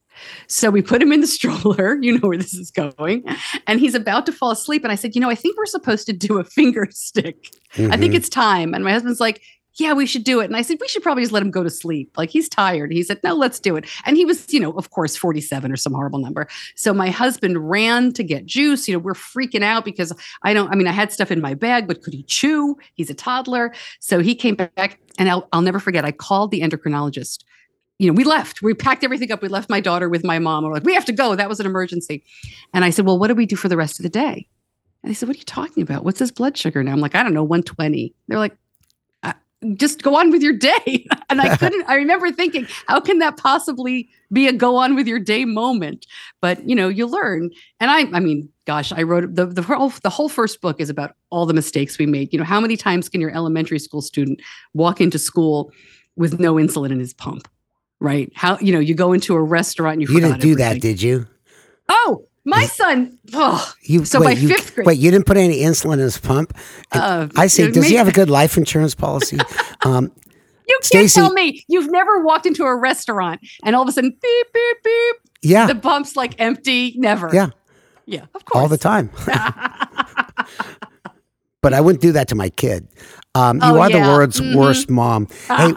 So 0.47 0.71
we 0.71 0.81
put 0.81 1.03
him 1.03 1.13
in 1.13 1.21
the 1.21 1.27
stroller. 1.27 1.97
You 2.01 2.19
know 2.19 2.29
where 2.29 2.39
this 2.39 2.55
is 2.55 2.71
going. 2.71 3.25
And 3.67 3.79
he's 3.79 3.95
about 3.95 4.27
to 4.27 4.33
fall 4.33 4.51
asleep. 4.51 4.83
And 4.83 4.91
I 4.91 4.95
said, 4.95 5.15
you 5.15 5.21
know, 5.21 5.31
I 5.31 5.35
think 5.35 5.57
we're 5.57 5.67
supposed 5.67 6.07
to 6.07 6.13
do 6.13 6.39
a 6.39 6.45
finger 6.45 6.89
stick. 6.91 7.51
Mm-hmm. 7.75 7.93
I 7.93 7.97
think 7.97 8.15
it's 8.15 8.29
time. 8.29 8.75
And 8.75 8.83
my 8.83 8.93
husband's 8.93 9.21
like, 9.21 9.43
yeah, 9.77 9.93
we 9.93 10.07
should 10.07 10.25
do 10.25 10.41
it. 10.41 10.47
And 10.47 10.57
I 10.57 10.63
said, 10.63 10.79
we 10.81 10.89
should 10.89 11.03
probably 11.03 11.23
just 11.23 11.33
let 11.33 11.43
him 11.43 11.51
go 11.51 11.63
to 11.63 11.71
sleep. 11.71 12.13
Like 12.17 12.31
he's 12.31 12.49
tired. 12.49 12.93
He 12.93 13.03
said, 13.03 13.21
no, 13.23 13.35
let's 13.35 13.61
do 13.61 13.77
it. 13.77 13.87
And 14.05 14.17
he 14.17 14.25
was, 14.25 14.53
you 14.53 14.59
know, 14.59 14.73
of 14.73 14.91
course, 14.91 15.17
47 15.17 15.71
or 15.71 15.77
some 15.77 15.93
horrible 15.93 16.19
number. 16.19 16.49
So 16.75 16.95
my 16.95 17.11
husband 17.11 17.69
ran 17.69 18.13
to 18.15 18.25
get 18.25 18.47
juice. 18.47 18.89
You 18.89 18.95
know, 18.95 18.99
we're 19.01 19.15
freaking 19.15 19.63
out 19.63 19.85
because 19.85 20.13
I 20.43 20.55
don't, 20.55 20.71
I 20.73 20.77
mean, 20.77 20.87
I 20.87 20.93
had 20.93 21.13
stuff 21.13 21.31
in 21.31 21.41
my 21.41 21.55
bag, 21.55 21.87
but 21.87 22.03
could 22.03 22.15
he 22.15 22.23
chew? 22.23 22.77
He's 22.95 23.11
a 23.11 23.15
toddler. 23.15 23.73
So 24.01 24.21
he 24.21 24.35
came 24.35 24.55
back 24.55 24.99
and 25.19 25.29
I'll, 25.29 25.49
I'll 25.53 25.63
never 25.63 25.81
forget, 25.81 26.05
I 26.05 26.13
called 26.13 26.51
the 26.51 26.63
endocrinologist 26.63 27.45
you 27.99 28.07
know, 28.07 28.13
we 28.13 28.25
left. 28.25 28.61
We 28.61 28.75
packed 28.75 29.05
everything 29.05 29.33
up. 29.33 29.41
We 29.41 29.49
left 29.49 29.71
my 29.71 29.81
daughter 29.81 30.09
with 30.09 30.23
my 30.23 30.39
mom. 30.39 30.65
We're 30.65 30.73
like, 30.73 30.85
we 30.85 30.93
have 30.95 31.07
to 31.07 31.13
go. 31.13 31.35
That 31.35 31.49
was 31.49 31.61
an 31.61 31.67
emergency. 31.67 32.23
And 32.75 32.85
I 32.85 32.91
said, 32.91 33.07
well, 33.07 33.19
what 33.19 33.29
do 33.29 33.35
we 33.35 33.47
do 33.47 33.57
for 33.57 33.69
the 33.69 33.77
rest 33.77 33.99
of 33.99 34.03
the 34.03 34.11
day? 34.11 34.47
And 35.03 35.11
they 35.11 35.15
said, 35.15 35.29
what 35.29 35.37
are 35.37 35.39
you 35.39 35.45
talking 35.45 35.83
about? 35.83 36.05
What's 36.05 36.19
his 36.19 36.31
blood 36.31 36.59
sugar 36.59 36.83
now? 36.83 36.93
I'm 36.93 37.01
like, 37.01 37.15
I 37.15 37.23
don't 37.23 37.33
know, 37.33 37.43
120. 37.43 38.15
They're 38.29 38.39
like, 38.39 38.57
just 39.75 40.03
go 40.03 40.17
on 40.17 40.31
with 40.31 40.43
your 40.43 40.53
day. 40.53 41.07
and 41.31 41.41
I 41.41 41.57
couldn't, 41.59 41.89
I 41.89 41.95
remember 41.95 42.31
thinking, 42.31 42.67
how 42.87 43.01
can 43.01 43.19
that 43.19 43.37
possibly 43.37 44.09
be 44.33 44.47
a 44.49 44.53
go 44.53 44.77
on 44.77 44.95
with 44.95 45.07
your 45.07 45.19
day 45.19 45.45
moment? 45.45 46.07
But 46.41 46.69
you 46.69 46.75
know, 46.75 46.89
you 46.89 47.07
learn. 47.07 47.51
And 47.81 47.91
I, 47.91 48.03
I 48.17 48.21
mean, 48.21 48.49
gosh, 48.67 48.93
I 48.93 49.03
wrote 49.03 49.35
the, 49.35 49.47
the 49.47 49.63
whole, 49.63 49.91
the 49.91 50.11
whole 50.11 50.29
first 50.29 50.61
book 50.61 50.81
is 50.81 50.91
about 50.91 51.17
all 51.31 51.47
the 51.47 51.55
mistakes 51.55 51.99
we 51.99 52.07
made. 52.07 52.33
You 52.33 52.39
know, 52.39 52.45
how 52.45 52.61
many 52.61 52.77
times 52.77 53.09
can 53.09 53.21
your 53.21 53.31
elementary 53.31 53.79
school 53.79 54.03
student 54.03 54.41
walk 54.75 55.01
into 55.01 55.19
school 55.19 55.73
with 56.17 56.39
no 56.39 56.55
insulin 56.55 56.91
in 56.91 56.99
his 56.99 57.15
pump? 57.15 57.49
Right. 57.99 58.31
How, 58.35 58.59
you 58.59 58.73
know, 58.73 58.79
you 58.79 58.95
go 58.95 59.13
into 59.13 59.35
a 59.35 59.43
restaurant 59.43 59.95
and 59.95 60.03
you, 60.03 60.15
you 60.15 60.21
didn't 60.21 60.41
do 60.41 60.53
everything. 60.53 60.75
that, 60.75 60.81
did 60.81 61.03
you? 61.03 61.27
Oh, 61.89 62.27
my 62.47 62.65
son, 62.67 63.19
oh, 63.35 63.73
you, 63.83 64.05
so 64.07 64.21
wait, 64.21 64.25
by 64.25 64.31
you, 64.41 64.49
fifth 64.49 64.75
grade. 64.75 64.87
Wait, 64.87 64.99
you 64.99 65.11
didn't 65.11 65.27
put 65.27 65.37
any 65.37 65.59
insulin 65.61 65.95
in 65.95 65.99
his 66.01 66.17
pump? 66.19 66.57
Uh, 66.93 67.29
I 67.37 67.49
say, 67.49 67.71
does 67.71 67.87
he 67.87 67.97
have 67.97 68.09
a 68.09 68.13
good 68.21 68.31
life 68.31 68.57
insurance 68.57 68.95
policy? 68.95 69.37
Um, 69.85 70.05
you 70.69 70.75
can't 70.81 70.85
Stacey, 70.85 71.21
tell 71.21 71.33
me 71.33 71.65
you've 71.69 71.91
never 71.91 72.23
walked 72.23 72.47
into 72.47 72.65
a 72.65 72.75
restaurant 72.75 73.41
and 73.65 73.77
all 73.77 73.83
of 73.83 73.89
a 73.89 73.93
sudden 73.93 74.11
beep 74.11 74.47
beep 74.55 74.77
beep. 74.83 75.17
Yeah, 75.43 75.67
the 75.67 75.75
pump's 75.75 76.17
like 76.17 76.35
empty. 76.41 76.95
Never. 76.97 77.31
Yeah, 77.33 77.51
yeah, 78.07 78.25
of 78.35 78.45
course, 78.45 78.63
all 78.63 78.69
the 78.69 78.79
time. 78.79 79.11
but 81.63 81.75
I 81.75 81.81
wouldn't 81.81 82.03
do 82.03 82.13
that 82.13 82.29
to 82.29 82.35
my 82.35 82.49
kid. 82.51 82.89
Um, 83.35 83.57
you 83.57 83.63
Oh, 83.65 83.79
are 83.81 83.91
yeah. 83.91 84.03
the 84.03 84.09
world's 84.11 84.41
Mhm. 84.41 84.55
worst 84.57 84.89
mom. 84.89 85.27
Hey, 85.49 85.73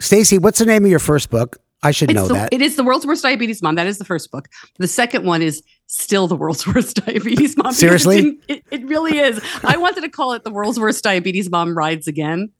Stacey, 0.00 0.38
what's 0.38 0.58
the 0.58 0.66
name 0.66 0.84
of 0.84 0.90
your 0.90 1.00
first 1.00 1.30
book? 1.30 1.58
I 1.82 1.90
should 1.90 2.12
know 2.12 2.22
It's 2.22 2.28
the, 2.28 2.34
that. 2.34 2.52
It 2.52 2.62
is 2.62 2.76
the 2.76 2.84
world's 2.84 3.06
worst 3.06 3.22
diabetes 3.22 3.62
mom. 3.62 3.74
That 3.74 3.86
is 3.86 3.98
the 3.98 4.04
first 4.04 4.30
book. 4.30 4.48
The 4.78 4.88
second 4.88 5.24
one 5.24 5.42
is 5.42 5.62
still 5.86 6.26
the 6.26 6.36
world's 6.36 6.66
worst 6.74 7.04
diabetes 7.04 7.56
mom. 7.56 7.68
it 7.68 7.74
Seriously? 7.74 8.38
It, 8.48 8.64
it 8.70 8.86
really 8.86 9.18
is. 9.18 9.40
I 9.62 9.76
wanted 9.76 10.00
to 10.02 10.08
call 10.08 10.32
it 10.32 10.44
the 10.44 10.50
world's 10.50 10.80
worst 10.80 11.04
diabetes 11.04 11.50
mom 11.50 11.76
rides 11.76 12.08
again, 12.08 12.50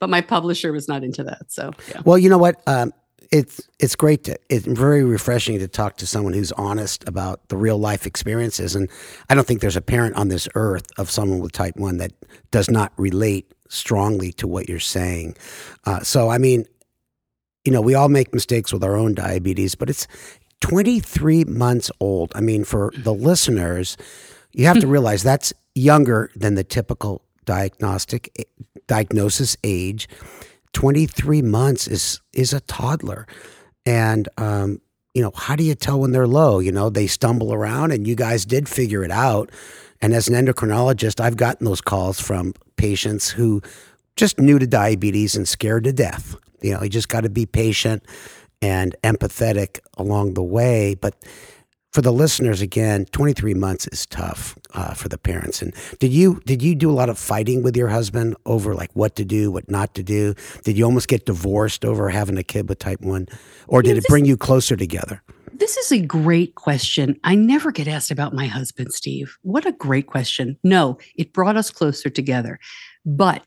but 0.00 0.10
my 0.10 0.20
publisher 0.20 0.72
was 0.72 0.88
not 0.88 1.04
into 1.04 1.22
that. 1.24 1.52
So 1.52 1.72
yeah. 1.88 2.02
Well, 2.04 2.18
you 2.18 2.28
know 2.28 2.38
what? 2.38 2.62
Um, 2.66 2.92
it's 3.30 3.66
it's 3.78 3.96
great 3.96 4.24
to 4.24 4.38
it's 4.50 4.66
very 4.66 5.02
refreshing 5.02 5.58
to 5.58 5.66
talk 5.66 5.96
to 5.96 6.06
someone 6.06 6.34
who's 6.34 6.52
honest 6.52 7.08
about 7.08 7.48
the 7.48 7.56
real 7.56 7.78
life 7.78 8.06
experiences, 8.06 8.76
and 8.76 8.90
I 9.30 9.34
don't 9.34 9.46
think 9.46 9.62
there's 9.62 9.76
a 9.76 9.80
parent 9.80 10.16
on 10.16 10.28
this 10.28 10.48
earth 10.54 10.86
of 10.98 11.10
someone 11.10 11.40
with 11.40 11.52
type 11.52 11.76
one 11.76 11.96
that 11.96 12.12
does 12.50 12.70
not 12.70 12.92
relate 12.98 13.50
strongly 13.70 14.32
to 14.34 14.46
what 14.46 14.68
you're 14.68 14.78
saying. 14.78 15.34
Uh, 15.86 16.00
so, 16.00 16.28
I 16.28 16.36
mean, 16.36 16.66
you 17.64 17.72
know, 17.72 17.80
we 17.80 17.94
all 17.94 18.08
make 18.08 18.34
mistakes 18.34 18.72
with 18.72 18.82
our 18.82 18.96
own 18.96 19.14
diabetes, 19.14 19.74
but 19.74 19.88
it's 19.88 20.06
23 20.60 21.44
months 21.44 21.90
old. 22.00 22.32
I 22.34 22.40
mean, 22.40 22.64
for 22.64 22.92
the 22.96 23.14
listeners, 23.28 23.96
you 24.52 24.66
have 24.66 24.80
to 24.80 24.86
realize 24.96 25.22
that's 25.22 25.52
younger 25.74 26.30
than 26.34 26.54
the 26.54 26.64
typical 26.64 27.22
diagnostic 27.44 28.48
diagnosis 28.86 29.56
age. 29.64 30.08
23 30.72 31.42
months 31.42 31.86
is 31.86 32.20
is 32.32 32.52
a 32.52 32.60
toddler. 32.60 33.26
And 33.84 34.28
um, 34.38 34.80
you 35.14 35.22
know, 35.22 35.32
how 35.34 35.56
do 35.56 35.64
you 35.64 35.74
tell 35.74 36.00
when 36.00 36.12
they're 36.12 36.26
low? 36.26 36.58
You 36.58 36.72
know, 36.72 36.88
they 36.88 37.06
stumble 37.06 37.52
around 37.52 37.92
and 37.92 38.06
you 38.06 38.14
guys 38.14 38.44
did 38.44 38.68
figure 38.68 39.04
it 39.04 39.10
out. 39.10 39.50
And 40.00 40.14
as 40.14 40.28
an 40.28 40.34
endocrinologist, 40.34 41.20
I've 41.20 41.36
gotten 41.36 41.64
those 41.64 41.80
calls 41.80 42.18
from 42.18 42.54
patients 42.76 43.30
who 43.30 43.62
just 44.16 44.38
new 44.38 44.58
to 44.58 44.66
diabetes 44.66 45.36
and 45.36 45.46
scared 45.46 45.84
to 45.84 45.92
death. 45.92 46.36
You 46.62 46.74
know, 46.74 46.82
you 46.82 46.88
just 46.88 47.08
got 47.08 47.22
to 47.22 47.30
be 47.30 47.46
patient 47.46 48.04
and 48.60 48.94
empathetic 49.02 49.80
along 49.96 50.34
the 50.34 50.42
way. 50.42 50.94
But 50.94 51.14
for 51.92 52.00
the 52.00 52.12
listeners, 52.12 52.62
again, 52.62 53.04
23 53.06 53.52
months 53.54 53.86
is 53.88 54.06
tough 54.06 54.56
uh, 54.72 54.94
for 54.94 55.08
the 55.08 55.18
parents. 55.18 55.60
And 55.60 55.74
did 55.98 56.12
you 56.12 56.40
did 56.46 56.62
you 56.62 56.74
do 56.74 56.90
a 56.90 56.94
lot 56.94 57.10
of 57.10 57.18
fighting 57.18 57.62
with 57.62 57.76
your 57.76 57.88
husband 57.88 58.34
over 58.46 58.74
like 58.74 58.90
what 58.94 59.14
to 59.16 59.24
do, 59.24 59.50
what 59.50 59.70
not 59.70 59.94
to 59.94 60.02
do? 60.02 60.34
Did 60.64 60.78
you 60.78 60.84
almost 60.84 61.08
get 61.08 61.26
divorced 61.26 61.84
over 61.84 62.08
having 62.08 62.38
a 62.38 62.42
kid 62.42 62.68
with 62.68 62.78
type 62.78 63.02
one, 63.02 63.28
or 63.68 63.82
did 63.82 63.98
it 63.98 64.04
bring 64.08 64.24
you 64.24 64.38
closer 64.38 64.76
together? 64.76 65.22
This 65.54 65.76
is 65.76 65.92
a 65.92 66.00
great 66.00 66.54
question. 66.54 67.20
I 67.24 67.34
never 67.34 67.70
get 67.70 67.86
asked 67.86 68.10
about 68.10 68.34
my 68.34 68.46
husband, 68.46 68.94
Steve. 68.94 69.36
What 69.42 69.66
a 69.66 69.72
great 69.72 70.06
question. 70.06 70.58
No, 70.64 70.96
it 71.14 71.34
brought 71.34 71.56
us 71.56 71.70
closer 71.70 72.08
together. 72.08 72.58
But 73.04 73.44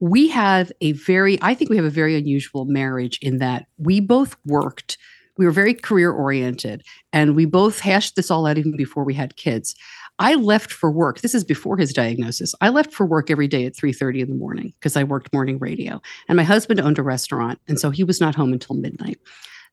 we 0.00 0.28
have 0.28 0.70
a 0.80 0.92
very, 0.92 1.38
I 1.42 1.54
think 1.54 1.70
we 1.70 1.76
have 1.76 1.84
a 1.84 1.90
very 1.90 2.16
unusual 2.16 2.64
marriage 2.64 3.18
in 3.22 3.38
that 3.38 3.66
we 3.78 4.00
both 4.00 4.36
worked. 4.44 4.98
We 5.38 5.44
were 5.44 5.52
very 5.52 5.74
career 5.74 6.12
oriented 6.12 6.82
and 7.12 7.36
we 7.36 7.44
both 7.44 7.80
hashed 7.80 8.16
this 8.16 8.30
all 8.30 8.46
out 8.46 8.58
even 8.58 8.76
before 8.76 9.04
we 9.04 9.14
had 9.14 9.36
kids. 9.36 9.74
I 10.18 10.34
left 10.34 10.72
for 10.72 10.90
work. 10.90 11.20
This 11.20 11.34
is 11.34 11.44
before 11.44 11.76
his 11.76 11.92
diagnosis. 11.92 12.54
I 12.62 12.70
left 12.70 12.92
for 12.92 13.04
work 13.04 13.30
every 13.30 13.48
day 13.48 13.66
at 13.66 13.76
3:30 13.76 14.22
in 14.22 14.28
the 14.30 14.34
morning 14.34 14.72
because 14.78 14.96
I 14.96 15.04
worked 15.04 15.32
morning 15.32 15.58
radio. 15.58 16.00
And 16.28 16.36
my 16.36 16.42
husband 16.42 16.80
owned 16.80 16.98
a 16.98 17.02
restaurant, 17.02 17.58
and 17.68 17.78
so 17.78 17.90
he 17.90 18.02
was 18.02 18.18
not 18.18 18.34
home 18.34 18.54
until 18.54 18.76
midnight 18.76 19.18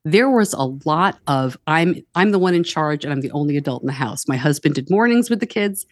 there 0.04 0.30
was 0.30 0.52
a 0.52 0.64
lot 0.84 1.18
of 1.26 1.56
I'm 1.66 1.96
I'm 2.14 2.30
the 2.30 2.38
one 2.38 2.54
in 2.54 2.62
charge 2.62 3.04
and 3.04 3.12
I'm 3.12 3.22
the 3.22 3.30
only 3.30 3.56
adult 3.56 3.82
in 3.82 3.86
the 3.86 3.92
house. 3.92 4.28
My 4.28 4.36
husband 4.36 4.74
did 4.74 4.90
mornings 4.90 5.30
with 5.30 5.40
the 5.40 5.46
kids 5.46 5.86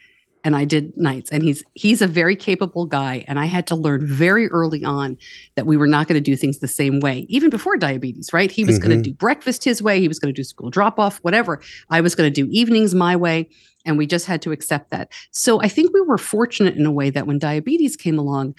and 0.44 0.56
I 0.56 0.64
did 0.64 0.96
nights 0.96 1.30
and 1.30 1.42
he's 1.42 1.62
he's 1.75 2.02
a 2.02 2.06
very 2.06 2.34
capable 2.34 2.87
guy 2.87 3.25
and 3.28 3.38
I 3.38 3.46
had 3.46 3.66
to 3.68 3.76
learn 3.76 4.06
very 4.06 4.49
early 4.49 4.84
on 4.84 5.16
that 5.54 5.66
we 5.66 5.76
were 5.76 5.87
not 5.87 6.08
going 6.08 6.16
to 6.16 6.20
do 6.20 6.37
things 6.37 6.58
the 6.58 6.68
same 6.68 7.00
way 7.00 7.26
even 7.28 7.50
before 7.50 7.76
diabetes, 7.76 8.32
right? 8.32 8.50
He 8.50 8.64
was 8.64 8.78
mm-hmm. 8.78 8.88
going 8.88 9.02
to 9.02 9.11
do 9.11 9.14
breakfast 9.14 9.64
his 9.64 9.82
way, 9.82 10.00
he 10.00 10.08
was 10.08 10.18
going 10.18 10.32
to 10.32 10.38
do 10.38 10.44
school 10.44 10.70
drop 10.70 10.99
off, 10.99 11.18
whatever. 11.18 11.61
I 11.90 12.00
was 12.00 12.14
going 12.14 12.32
to 12.32 12.44
do 12.44 12.50
evenings 12.50 12.94
my 12.94 13.16
way 13.16 13.49
and 13.84 13.99
we 13.99 14.06
just 14.06 14.26
had 14.26 14.42
to 14.42 14.52
accept 14.52 14.90
that. 14.90 15.11
So 15.30 15.61
I 15.61 15.68
think 15.68 15.92
we 15.92 16.00
were 16.00 16.18
fortunate 16.18 16.76
in 16.76 16.87
a 16.87 16.92
way 16.92 17.11
that 17.11 17.26
when 17.26 17.38
diabetes 17.38 17.96
came 17.96 18.18
along, 18.18 18.54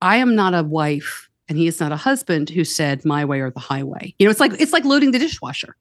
I 0.00 0.16
am 0.16 0.34
not 0.34 0.54
a 0.54 0.62
wife 0.62 1.28
and 1.48 1.58
he 1.58 1.66
is 1.66 1.80
not 1.80 1.92
a 1.92 1.96
husband 1.96 2.50
who 2.50 2.64
said 2.64 3.04
my 3.04 3.24
way 3.24 3.40
or 3.40 3.50
the 3.50 3.60
highway. 3.60 4.14
You 4.18 4.26
know, 4.26 4.30
it's 4.30 4.40
like 4.40 4.52
it's 4.60 4.72
like 4.72 4.84
loading 4.84 5.12
the 5.12 5.18
dishwasher. 5.18 5.76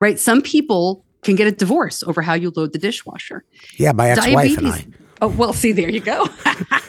Right? 0.00 0.18
Some 0.18 0.42
people 0.42 1.04
can 1.22 1.36
get 1.36 1.46
a 1.46 1.52
divorce 1.52 2.02
over 2.02 2.22
how 2.22 2.34
you 2.34 2.52
load 2.54 2.72
the 2.72 2.78
dishwasher. 2.78 3.44
Yeah, 3.76 3.92
my 3.92 4.10
ex-wife 4.10 4.58
and 4.58 4.68
I. 4.68 4.86
Oh, 5.20 5.28
well, 5.28 5.52
see 5.52 5.72
there 5.72 5.90
you 5.90 6.00
go. 6.00 6.26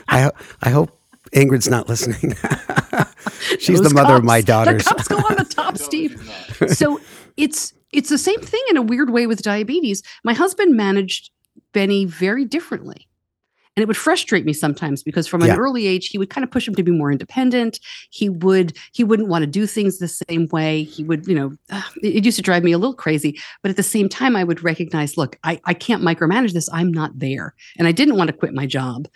I 0.08 0.32
I 0.62 0.70
hope 0.70 0.92
Ingrid's 1.34 1.68
not 1.68 1.90
listening. 1.90 2.36
She's 3.60 3.80
Those 3.80 3.90
the 3.90 3.94
mother 3.94 4.10
cups, 4.10 4.20
of 4.20 4.24
my 4.24 4.42
daughters. 4.42 4.84
The 4.84 4.90
cups 4.90 5.08
go 5.08 5.18
on 5.18 5.36
the 5.36 5.46
top, 5.46 5.78
Steve. 5.90 6.22
So 6.70 7.00
it's 7.38 7.74
it's 7.92 8.10
the 8.10 8.18
same 8.18 8.40
thing 8.40 8.62
in 8.70 8.78
a 8.78 8.82
weird 8.82 9.10
way 9.10 9.28
with 9.28 9.42
diabetes. 9.42 10.04
My 10.24 10.34
husband 10.34 10.76
managed 10.76 11.32
Benny 11.74 12.06
very 12.06 12.46
differently. 12.46 13.08
And 13.80 13.84
it 13.84 13.88
would 13.88 13.96
frustrate 13.96 14.44
me 14.44 14.52
sometimes 14.52 15.04
because 15.04 15.26
from 15.26 15.42
an 15.42 15.52
early 15.52 15.88
age, 15.88 16.10
he 16.10 16.18
would 16.18 16.30
kind 16.30 16.44
of 16.44 16.52
push 16.52 16.68
him 16.68 16.76
to 16.76 16.84
be 16.84 16.92
more 16.92 17.14
independent. 17.14 17.80
He 18.10 18.28
would 18.28 18.78
he 18.92 19.06
wouldn't 19.06 19.30
want 19.30 19.44
to 19.44 19.48
do 19.48 19.66
things 19.66 20.00
the 20.00 20.10
same 20.10 20.50
way. 20.52 20.84
He 20.84 21.02
would, 21.02 21.26
you 21.26 21.34
know, 21.34 21.56
it 22.04 22.26
used 22.26 22.36
to 22.36 22.42
drive 22.42 22.62
me 22.62 22.74
a 22.74 22.78
little 22.78 22.94
crazy. 22.94 23.40
But 23.64 23.70
at 23.70 23.78
the 23.78 23.84
same 23.84 24.10
time, 24.10 24.36
I 24.36 24.44
would 24.44 24.66
recognize, 24.66 25.16
look, 25.16 25.40
I, 25.46 25.62
I 25.64 25.74
can't 25.74 26.04
micromanage 26.04 26.52
this. 26.52 26.68
I'm 26.74 26.92
not 26.92 27.18
there. 27.18 27.56
And 27.78 27.88
I 27.88 27.94
didn't 27.94 28.18
want 28.18 28.28
to 28.28 28.36
quit 28.36 28.54
my 28.54 28.66
job. 28.66 29.08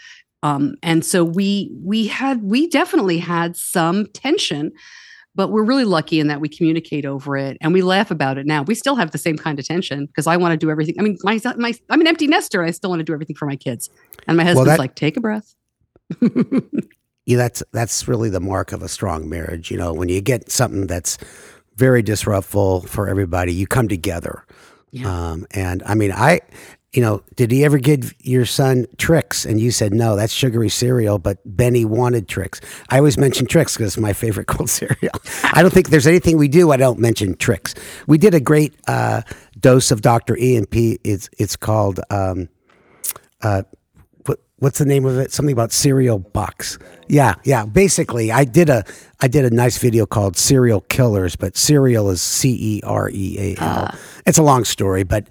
Um, 0.43 0.75
and 0.81 1.03
so 1.03 1.25
we 1.25 1.69
we 1.83 2.07
had 2.07 2.41
we 2.41 2.69
definitely 2.69 3.17
had 3.17 3.57
some 3.57 4.05
tension 4.13 4.71
but 5.35 5.49
we're 5.49 5.63
really 5.63 5.85
lucky 5.85 6.19
in 6.19 6.27
that 6.27 6.39
we 6.39 6.47
communicate 6.47 7.05
over 7.05 7.35
it 7.35 7.57
and 7.61 7.73
we 7.73 7.81
laugh 7.81 8.11
about 8.11 8.37
it 8.37 8.45
now. 8.45 8.63
We 8.63 8.75
still 8.75 8.95
have 8.95 9.11
the 9.11 9.17
same 9.17 9.37
kind 9.37 9.57
of 9.57 9.65
tension 9.65 10.05
because 10.05 10.27
I 10.27 10.37
want 10.37 10.53
to 10.53 10.57
do 10.57 10.69
everything. 10.69 10.95
I 10.99 11.01
mean, 11.01 11.17
my, 11.23 11.39
my 11.57 11.73
I'm 11.89 12.01
an 12.01 12.07
empty 12.07 12.27
nester. 12.27 12.61
And 12.61 12.67
I 12.67 12.71
still 12.71 12.89
want 12.89 12.99
to 12.99 13.03
do 13.03 13.13
everything 13.13 13.35
for 13.35 13.45
my 13.45 13.55
kids. 13.55 13.89
And 14.27 14.37
my 14.37 14.43
husband's 14.43 14.67
well, 14.67 14.77
that, 14.77 14.79
like, 14.79 14.95
take 14.95 15.17
a 15.17 15.21
breath. 15.21 15.55
yeah, 17.25 17.37
that's 17.37 17.63
that's 17.71 18.07
really 18.07 18.29
the 18.29 18.39
mark 18.39 18.71
of 18.71 18.83
a 18.83 18.87
strong 18.87 19.27
marriage. 19.27 19.71
You 19.71 19.77
know, 19.77 19.93
when 19.93 20.09
you 20.09 20.21
get 20.21 20.51
something 20.51 20.87
that's 20.87 21.17
very 21.75 22.03
disruptful 22.03 22.81
for 22.81 23.07
everybody, 23.07 23.53
you 23.53 23.65
come 23.65 23.87
together. 23.87 24.45
Yeah. 24.91 25.31
Um, 25.31 25.47
and 25.51 25.81
I 25.87 25.95
mean, 25.95 26.11
I 26.11 26.41
you 26.93 27.01
know, 27.01 27.23
did 27.35 27.49
he 27.49 27.65
ever 27.65 27.79
give 27.79 28.13
your 28.19 28.45
son 28.45 28.85
Trix? 28.97 29.45
And 29.45 29.59
you 29.59 29.71
said, 29.71 29.93
no, 29.93 30.15
that's 30.15 30.31
sugary 30.31 30.69
cereal, 30.69 31.17
but 31.17 31.39
Benny 31.43 31.85
wanted 31.85 32.27
Trix. 32.27 32.61
I 32.89 32.99
always 32.99 33.17
mention 33.17 33.47
Trix 33.47 33.75
because 33.75 33.93
it's 33.93 34.01
my 34.01 34.13
favorite 34.13 34.45
cold 34.47 34.69
cereal. 34.69 35.13
I 35.43 35.63
don't 35.63 35.73
think 35.73 35.89
there's 35.89 36.07
anything 36.07 36.37
we 36.37 36.47
do 36.47 36.71
I 36.71 36.77
don't 36.77 36.99
mention 36.99 37.35
Trix. 37.35 37.73
We 38.05 38.19
did 38.19 38.35
a 38.35 38.39
great 38.39 38.75
uh, 38.87 39.23
dose 39.59 39.89
of 39.89 40.01
Dr. 40.01 40.37
EMP. 40.39 40.75
It's, 40.75 41.29
it's 41.39 41.55
called, 41.55 41.99
um, 42.11 42.49
uh, 43.41 43.63
what, 44.27 44.39
what's 44.57 44.77
the 44.77 44.85
name 44.85 45.05
of 45.05 45.17
it? 45.17 45.31
Something 45.31 45.53
about 45.53 45.71
cereal 45.71 46.19
bucks. 46.19 46.77
Yeah, 47.07 47.35
yeah. 47.43 47.65
Basically, 47.65 48.31
I 48.31 48.45
did 48.45 48.69
a 48.69 48.85
I 49.19 49.27
did 49.27 49.45
a 49.45 49.49
nice 49.49 49.77
video 49.77 50.05
called 50.05 50.35
Cereal 50.37 50.81
Killers, 50.81 51.35
but 51.35 51.55
cereal 51.55 52.09
is 52.09 52.21
C 52.21 52.77
E 52.77 52.81
R 52.83 53.09
E 53.09 53.55
A 53.57 53.61
L. 53.61 53.85
Uh. 53.85 53.95
It's 54.25 54.37
a 54.37 54.43
long 54.43 54.63
story, 54.63 55.03
but 55.03 55.27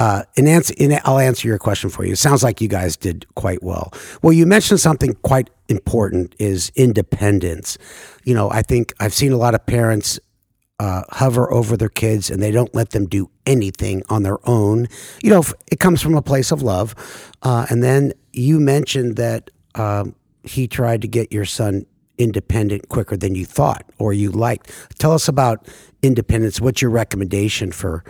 uh, 0.00 0.22
in 0.34 0.48
answer, 0.48 0.74
in, 0.78 0.98
I'll 1.04 1.18
answer 1.18 1.46
your 1.46 1.58
question 1.58 1.90
for 1.90 2.04
you. 2.04 2.12
It 2.12 2.18
sounds 2.18 2.42
like 2.42 2.60
you 2.62 2.68
guys 2.68 2.96
did 2.96 3.26
quite 3.34 3.62
well. 3.62 3.92
Well, 4.22 4.32
you 4.32 4.46
mentioned 4.46 4.80
something 4.80 5.12
quite 5.22 5.50
important 5.68 6.34
is 6.38 6.72
independence. 6.74 7.76
You 8.24 8.34
know, 8.34 8.50
I 8.50 8.62
think 8.62 8.94
I've 8.98 9.12
seen 9.12 9.30
a 9.30 9.36
lot 9.36 9.54
of 9.54 9.64
parents 9.66 10.18
uh, 10.78 11.02
hover 11.10 11.52
over 11.52 11.76
their 11.76 11.90
kids 11.90 12.30
and 12.30 12.42
they 12.42 12.50
don't 12.50 12.74
let 12.74 12.90
them 12.90 13.06
do 13.06 13.30
anything 13.44 14.02
on 14.08 14.22
their 14.22 14.38
own. 14.48 14.88
You 15.22 15.28
know, 15.28 15.44
it 15.70 15.78
comes 15.78 16.00
from 16.00 16.16
a 16.16 16.22
place 16.22 16.50
of 16.50 16.62
love. 16.62 16.94
Uh, 17.42 17.66
and 17.68 17.82
then 17.82 18.14
you 18.32 18.58
mentioned 18.58 19.16
that 19.16 19.50
um, 19.74 20.14
he 20.42 20.66
tried 20.66 21.02
to 21.02 21.08
get 21.08 21.30
your 21.30 21.44
son 21.44 21.84
independent 22.16 22.88
quicker 22.88 23.18
than 23.18 23.34
you 23.34 23.44
thought 23.44 23.84
or 23.98 24.14
you 24.14 24.30
liked. 24.30 24.70
Tell 24.98 25.12
us 25.12 25.28
about 25.28 25.68
independence. 26.02 26.58
What's 26.58 26.80
your 26.80 26.90
recommendation 26.90 27.70
for 27.70 28.02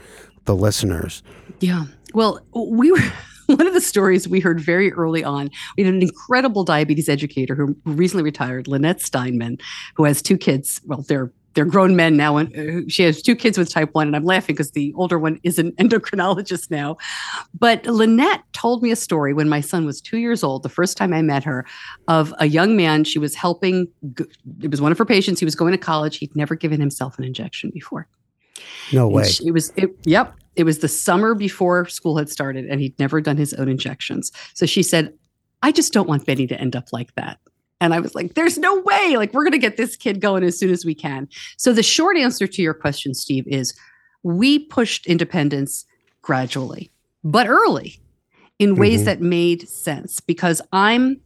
the 0.45 0.55
listeners? 0.55 1.25
Yeah. 1.61 1.85
Well, 2.15 2.41
we 2.55 2.91
were 2.91 3.01
one 3.47 3.67
of 3.67 3.75
the 3.75 3.81
stories 3.81 4.29
we 4.29 4.41
heard 4.41 4.61
very 4.61 4.93
early 4.93 5.23
on. 5.23 5.51
We 5.77 5.85
had 5.85 5.95
an 5.95 6.03
incredible 6.03 6.65
diabetes 6.65 7.09
educator 7.09 7.55
who 7.55 7.77
recently 7.85 8.25
retired, 8.25 8.69
Lynette 8.69 9.01
Steinman, 9.01 9.59
who 9.95 10.05
has 10.05 10.23
two 10.23 10.37
kids. 10.37 10.81
Well, 10.85 11.05
they're 11.07 11.33
they're 11.55 11.65
grown 11.65 11.97
men 11.97 12.17
now, 12.17 12.37
and 12.37 12.57
uh, 12.57 12.89
she 12.89 13.03
has 13.03 13.21
two 13.23 13.35
kids 13.35 13.59
with 13.59 13.71
type 13.71 13.91
one. 13.93 14.07
And 14.07 14.15
I'm 14.15 14.25
laughing 14.25 14.55
because 14.55 14.71
the 14.71 14.95
older 14.97 15.19
one 15.19 15.41
is 15.43 15.59
an 15.59 15.73
endocrinologist 15.79 16.71
now. 16.71 16.97
But 17.59 17.85
Lynette 17.87 18.45
told 18.53 18.85
me 18.85 18.93
a 18.93 18.97
story 18.97 19.35
when 19.35 19.49
my 19.49 19.61
son 19.61 19.85
was 19.85 20.01
two 20.01 20.19
years 20.19 20.45
old, 20.45 20.63
the 20.63 20.69
first 20.69 20.97
time 20.97 21.13
I 21.13 21.23
met 21.23 21.43
her, 21.43 21.67
of 22.07 22.33
a 22.39 22.47
young 22.47 22.77
man 22.77 23.03
she 23.03 23.19
was 23.19 23.35
helping. 23.35 23.89
It 24.63 24.71
was 24.71 24.81
one 24.81 24.93
of 24.93 24.99
her 24.99 25.05
patients. 25.05 25.41
He 25.41 25.45
was 25.45 25.57
going 25.57 25.73
to 25.73 25.79
college. 25.79 26.19
He'd 26.19 26.35
never 26.37 26.55
given 26.55 26.79
himself 26.79 27.19
an 27.19 27.25
injection 27.25 27.71
before. 27.71 28.07
No 28.93 29.09
way. 29.09 29.25
it 29.45 29.53
was 29.53 29.73
it, 29.77 29.91
yep. 30.05 30.35
It 30.57 30.65
was 30.65 30.81
the 30.81 30.89
summer 30.89 31.35
before 31.35 31.87
school 31.89 32.19
had 32.19 32.29
started, 32.29 32.67
and 32.67 32.81
he'd 32.81 32.99
never 32.99 33.21
done 33.21 33.37
his 33.37 33.55
own 33.55 33.69
injections. 33.69 34.33
So 34.55 34.67
she 34.67 34.83
said, 34.83 35.13
"I 35.63 35.73
just 35.73 35.93
don't 35.93 36.09
want 36.09 36.27
Benny 36.27 36.47
to 36.47 36.61
end 36.61 36.77
up 36.77 36.93
like 36.93 37.15
that." 37.15 37.39
And 37.81 37.95
I 37.95 38.01
was 38.01 38.15
like, 38.15 38.35
"There's 38.35 38.59
no 38.59 38.81
way! 38.81 39.17
Like 39.17 39.33
we're 39.33 39.45
going 39.45 39.53
to 39.53 39.59
get 39.59 39.77
this 39.77 39.97
kid 39.97 40.21
going 40.21 40.45
as 40.45 40.59
soon 40.59 40.71
as 40.71 40.85
we 40.85 40.95
can." 40.95 41.29
So 41.57 41.73
the 41.73 41.83
short 41.83 42.17
answer 42.17 42.47
to 42.47 42.63
your 42.63 42.75
question, 42.75 43.15
Steve, 43.15 43.47
is 43.47 43.75
we 44.23 44.59
pushed 44.59 45.07
independence 45.07 45.87
gradually, 46.23 46.91
but 47.25 47.49
early, 47.49 48.01
in 48.59 48.77
ways 48.77 49.01
mm-hmm. 49.01 49.07
that 49.07 49.21
made 49.21 49.69
sense. 49.69 50.21
Because 50.21 50.61
I'm, 50.73 51.21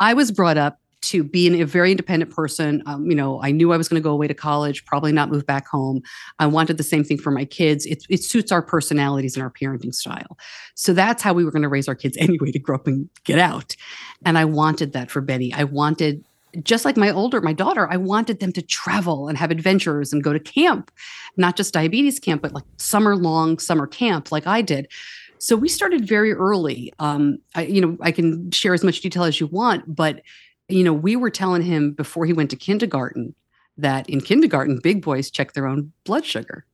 I 0.00 0.14
was 0.14 0.30
brought 0.30 0.58
up 0.58 0.78
to 1.08 1.22
be 1.22 1.60
a 1.60 1.66
very 1.66 1.90
independent 1.90 2.34
person. 2.34 2.82
Um, 2.86 3.10
you 3.10 3.16
know, 3.16 3.40
I 3.42 3.50
knew 3.50 3.72
I 3.72 3.76
was 3.76 3.88
going 3.88 4.00
to 4.00 4.04
go 4.04 4.12
away 4.12 4.28
to 4.28 4.34
college, 4.34 4.84
probably 4.84 5.12
not 5.12 5.30
move 5.30 5.46
back 5.46 5.66
home. 5.66 6.02
I 6.38 6.46
wanted 6.46 6.76
the 6.76 6.82
same 6.82 7.04
thing 7.04 7.18
for 7.18 7.30
my 7.30 7.44
kids. 7.44 7.86
It, 7.86 8.04
it 8.08 8.22
suits 8.22 8.50
our 8.50 8.62
personalities 8.62 9.36
and 9.36 9.42
our 9.42 9.50
parenting 9.50 9.94
style. 9.94 10.38
So 10.74 10.92
that's 10.92 11.22
how 11.22 11.32
we 11.32 11.44
were 11.44 11.50
going 11.50 11.62
to 11.62 11.68
raise 11.68 11.88
our 11.88 11.94
kids 11.94 12.16
anyway 12.20 12.50
to 12.52 12.58
grow 12.58 12.76
up 12.76 12.86
and 12.86 13.08
get 13.24 13.38
out. 13.38 13.76
And 14.24 14.38
I 14.38 14.44
wanted 14.44 14.92
that 14.92 15.10
for 15.10 15.20
Benny. 15.20 15.52
I 15.52 15.64
wanted 15.64 16.24
just 16.62 16.84
like 16.84 16.96
my 16.96 17.10
older 17.10 17.40
my 17.40 17.52
daughter 17.52 17.90
i 17.90 17.96
wanted 17.96 18.38
them 18.38 18.52
to 18.52 18.62
travel 18.62 19.26
and 19.26 19.36
have 19.36 19.50
adventures 19.50 20.12
and 20.12 20.22
go 20.22 20.32
to 20.32 20.38
camp 20.38 20.92
not 21.36 21.56
just 21.56 21.74
diabetes 21.74 22.20
camp 22.20 22.42
but 22.42 22.52
like 22.52 22.62
summer 22.76 23.16
long 23.16 23.58
summer 23.58 23.88
camp 23.88 24.30
like 24.30 24.46
i 24.46 24.62
did 24.62 24.86
so 25.38 25.56
we 25.56 25.68
started 25.68 26.06
very 26.06 26.32
early 26.32 26.92
um, 27.00 27.38
I, 27.56 27.64
you 27.64 27.80
know 27.80 27.96
i 28.02 28.12
can 28.12 28.52
share 28.52 28.72
as 28.72 28.84
much 28.84 29.00
detail 29.00 29.24
as 29.24 29.40
you 29.40 29.48
want 29.48 29.96
but 29.96 30.22
you 30.68 30.84
know, 30.84 30.92
we 30.92 31.16
were 31.16 31.30
telling 31.30 31.62
him 31.62 31.92
before 31.92 32.26
he 32.26 32.32
went 32.32 32.50
to 32.50 32.56
kindergarten 32.56 33.34
that 33.76 34.08
in 34.08 34.20
kindergarten, 34.20 34.78
big 34.82 35.02
boys 35.02 35.30
check 35.30 35.52
their 35.52 35.66
own 35.66 35.92
blood 36.04 36.24
sugar. 36.24 36.64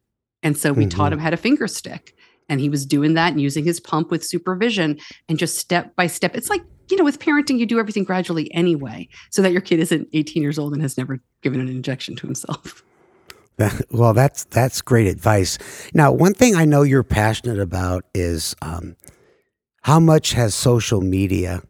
And 0.43 0.57
so 0.57 0.73
we 0.73 0.85
mm-hmm. 0.85 0.97
taught 0.97 1.13
him 1.13 1.19
how 1.19 1.31
to 1.31 1.37
finger 1.37 1.67
stick. 1.67 2.15
And 2.49 2.61
he 2.61 2.69
was 2.69 2.85
doing 2.85 3.15
that 3.15 3.33
and 3.33 3.41
using 3.41 3.65
his 3.65 3.79
pump 3.79 4.11
with 4.11 4.25
supervision 4.25 4.99
and 5.29 5.39
just 5.39 5.59
step 5.59 5.95
by 5.97 6.07
step. 6.07 6.35
It's 6.35 6.51
like 6.51 6.63
you 6.91 6.97
know, 6.97 7.05
with 7.05 7.21
parenting, 7.21 7.59
you 7.59 7.67
do 7.67 7.79
everything 7.79 8.05
gradually 8.05 8.53
anyway, 8.53 9.09
so 9.31 9.43
that 9.43 9.53
your 9.53 9.61
kid 9.61 9.81
isn't 9.81 10.09
18 10.13 10.43
years 10.43 10.59
old 10.59 10.73
and 10.73 10.83
has 10.83 10.99
never 10.99 11.21
given 11.43 11.61
an 11.61 11.69
injection 11.69 12.17
to 12.17 12.27
himself. 12.27 12.83
Well, 13.91 14.15
that's 14.15 14.45
that's 14.45 14.81
great 14.81 15.07
advice. 15.07 15.59
Now, 15.93 16.13
one 16.13 16.33
thing 16.33 16.57
I 16.57 16.65
know 16.65 16.81
you're 16.81 17.03
passionate 17.03 17.59
about 17.59 18.07
is 18.15 18.57
um, 18.63 18.97
how 19.83 20.01
much 20.01 20.33
has 20.33 20.55
social 20.55 21.03
media 21.03 21.61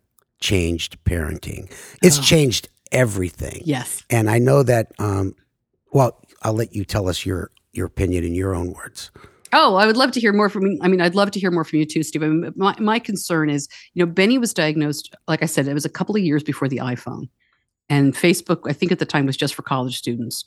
changed 0.41 0.97
parenting? 1.05 1.71
It's 2.03 2.19
Oh. 2.19 2.23
changed 2.23 2.69
everything. 2.93 3.63
Yes. 3.65 4.03
And 4.11 4.29
I 4.31 4.39
know 4.39 4.63
that. 4.63 4.93
Um, 4.99 5.35
well, 5.93 6.21
I'll 6.43 6.55
let 6.55 6.75
you 6.75 6.85
tell 6.85 7.09
us 7.09 7.25
your 7.27 7.51
your 7.73 7.87
opinion 7.87 8.25
in 8.25 8.35
your 8.35 8.55
own 8.55 8.73
words. 8.73 9.11
Oh, 9.53 9.75
I 9.75 9.87
would 9.87 9.97
love 9.97 10.13
to 10.13 10.21
hear 10.21 10.33
more 10.33 10.49
from. 10.49 10.65
Me. 10.65 10.79
I 10.81 10.89
mean, 10.89 11.01
I'd 11.01 11.15
love 11.17 11.31
to 11.33 11.41
hear 11.41 11.51
more 11.51 11.65
from 11.65 11.81
you 11.81 11.85
too, 11.87 12.03
Steve. 12.03 12.23
I 12.23 12.29
mean, 12.29 12.53
my 12.57 12.75
my 12.79 12.99
concern 12.99 13.51
is, 13.51 13.69
you 13.95 14.05
know, 14.05 14.11
Benny 14.11 14.39
was 14.39 14.55
diagnosed. 14.55 15.15
Like 15.29 15.43
I 15.43 15.47
said, 15.47 15.67
it 15.69 15.75
was 15.75 15.85
a 15.85 15.89
couple 15.91 16.15
of 16.17 16.23
years 16.23 16.43
before 16.43 16.69
the 16.69 16.79
iPhone, 16.79 17.29
and 17.91 18.15
Facebook. 18.15 18.61
I 18.67 18.73
think 18.73 18.91
at 18.93 18.99
the 19.01 19.05
time 19.05 19.27
was 19.27 19.37
just 19.37 19.55
for 19.55 19.63
college 19.63 19.99
students, 19.99 20.45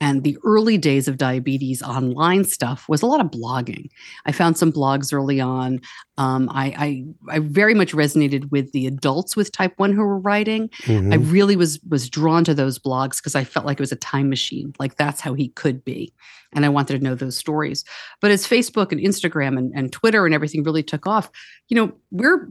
and 0.00 0.24
the 0.24 0.36
early 0.42 0.78
days 0.78 1.06
of 1.06 1.18
diabetes 1.18 1.82
online 1.82 2.42
stuff 2.44 2.88
was 2.88 3.02
a 3.02 3.06
lot 3.06 3.20
of 3.20 3.30
blogging. 3.30 3.88
I 4.24 4.32
found 4.32 4.58
some 4.58 4.72
blogs 4.72 5.12
early 5.12 5.40
on. 5.40 5.80
Um, 6.18 6.48
I, 6.52 7.04
I 7.28 7.36
I 7.36 7.38
very 7.38 7.74
much 7.74 7.92
resonated 7.92 8.50
with 8.50 8.72
the 8.72 8.86
adults 8.86 9.36
with 9.36 9.52
type 9.52 9.74
one 9.76 9.92
who 9.92 10.00
were 10.02 10.18
writing. 10.18 10.70
Mhm. 10.84 11.12
I 11.12 11.16
really 11.16 11.54
was 11.54 11.78
was 11.88 12.08
drawn 12.10 12.42
to 12.44 12.54
those 12.54 12.78
blogs 12.78 13.18
because 13.18 13.36
I 13.36 13.44
felt 13.44 13.66
like 13.66 13.78
it 13.78 13.82
was 13.82 13.92
a 13.92 13.96
time 13.96 14.28
machine. 14.28 14.72
Like 14.78 14.96
that's 14.96 15.20
how 15.20 15.34
he 15.34 15.48
could 15.50 15.84
be. 15.84 16.12
And 16.54 16.64
I 16.64 16.70
wanted 16.70 16.96
to 16.98 17.04
know 17.04 17.14
those 17.14 17.36
stories. 17.36 17.84
But 18.22 18.30
as 18.30 18.46
Facebook 18.46 18.90
and 18.90 19.00
Instagram 19.00 19.58
and, 19.58 19.72
and 19.76 19.92
Twitter 19.92 20.24
and 20.24 20.34
everything 20.34 20.62
really 20.62 20.82
took 20.82 21.06
off, 21.06 21.30
you 21.68 21.76
know, 21.76 21.92
we're 22.10 22.50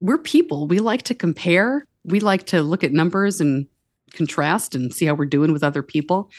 we're 0.00 0.18
people. 0.18 0.66
We 0.66 0.78
like 0.78 1.02
to 1.02 1.14
compare. 1.14 1.84
We 2.08 2.20
like 2.20 2.46
to 2.46 2.62
look 2.62 2.82
at 2.84 2.92
numbers 2.92 3.40
and 3.40 3.66
contrast 4.12 4.74
and 4.74 4.92
see 4.92 5.04
how 5.06 5.14
we're 5.14 5.26
doing 5.26 5.52
with 5.52 5.62
other 5.62 5.82
people. 5.82 6.30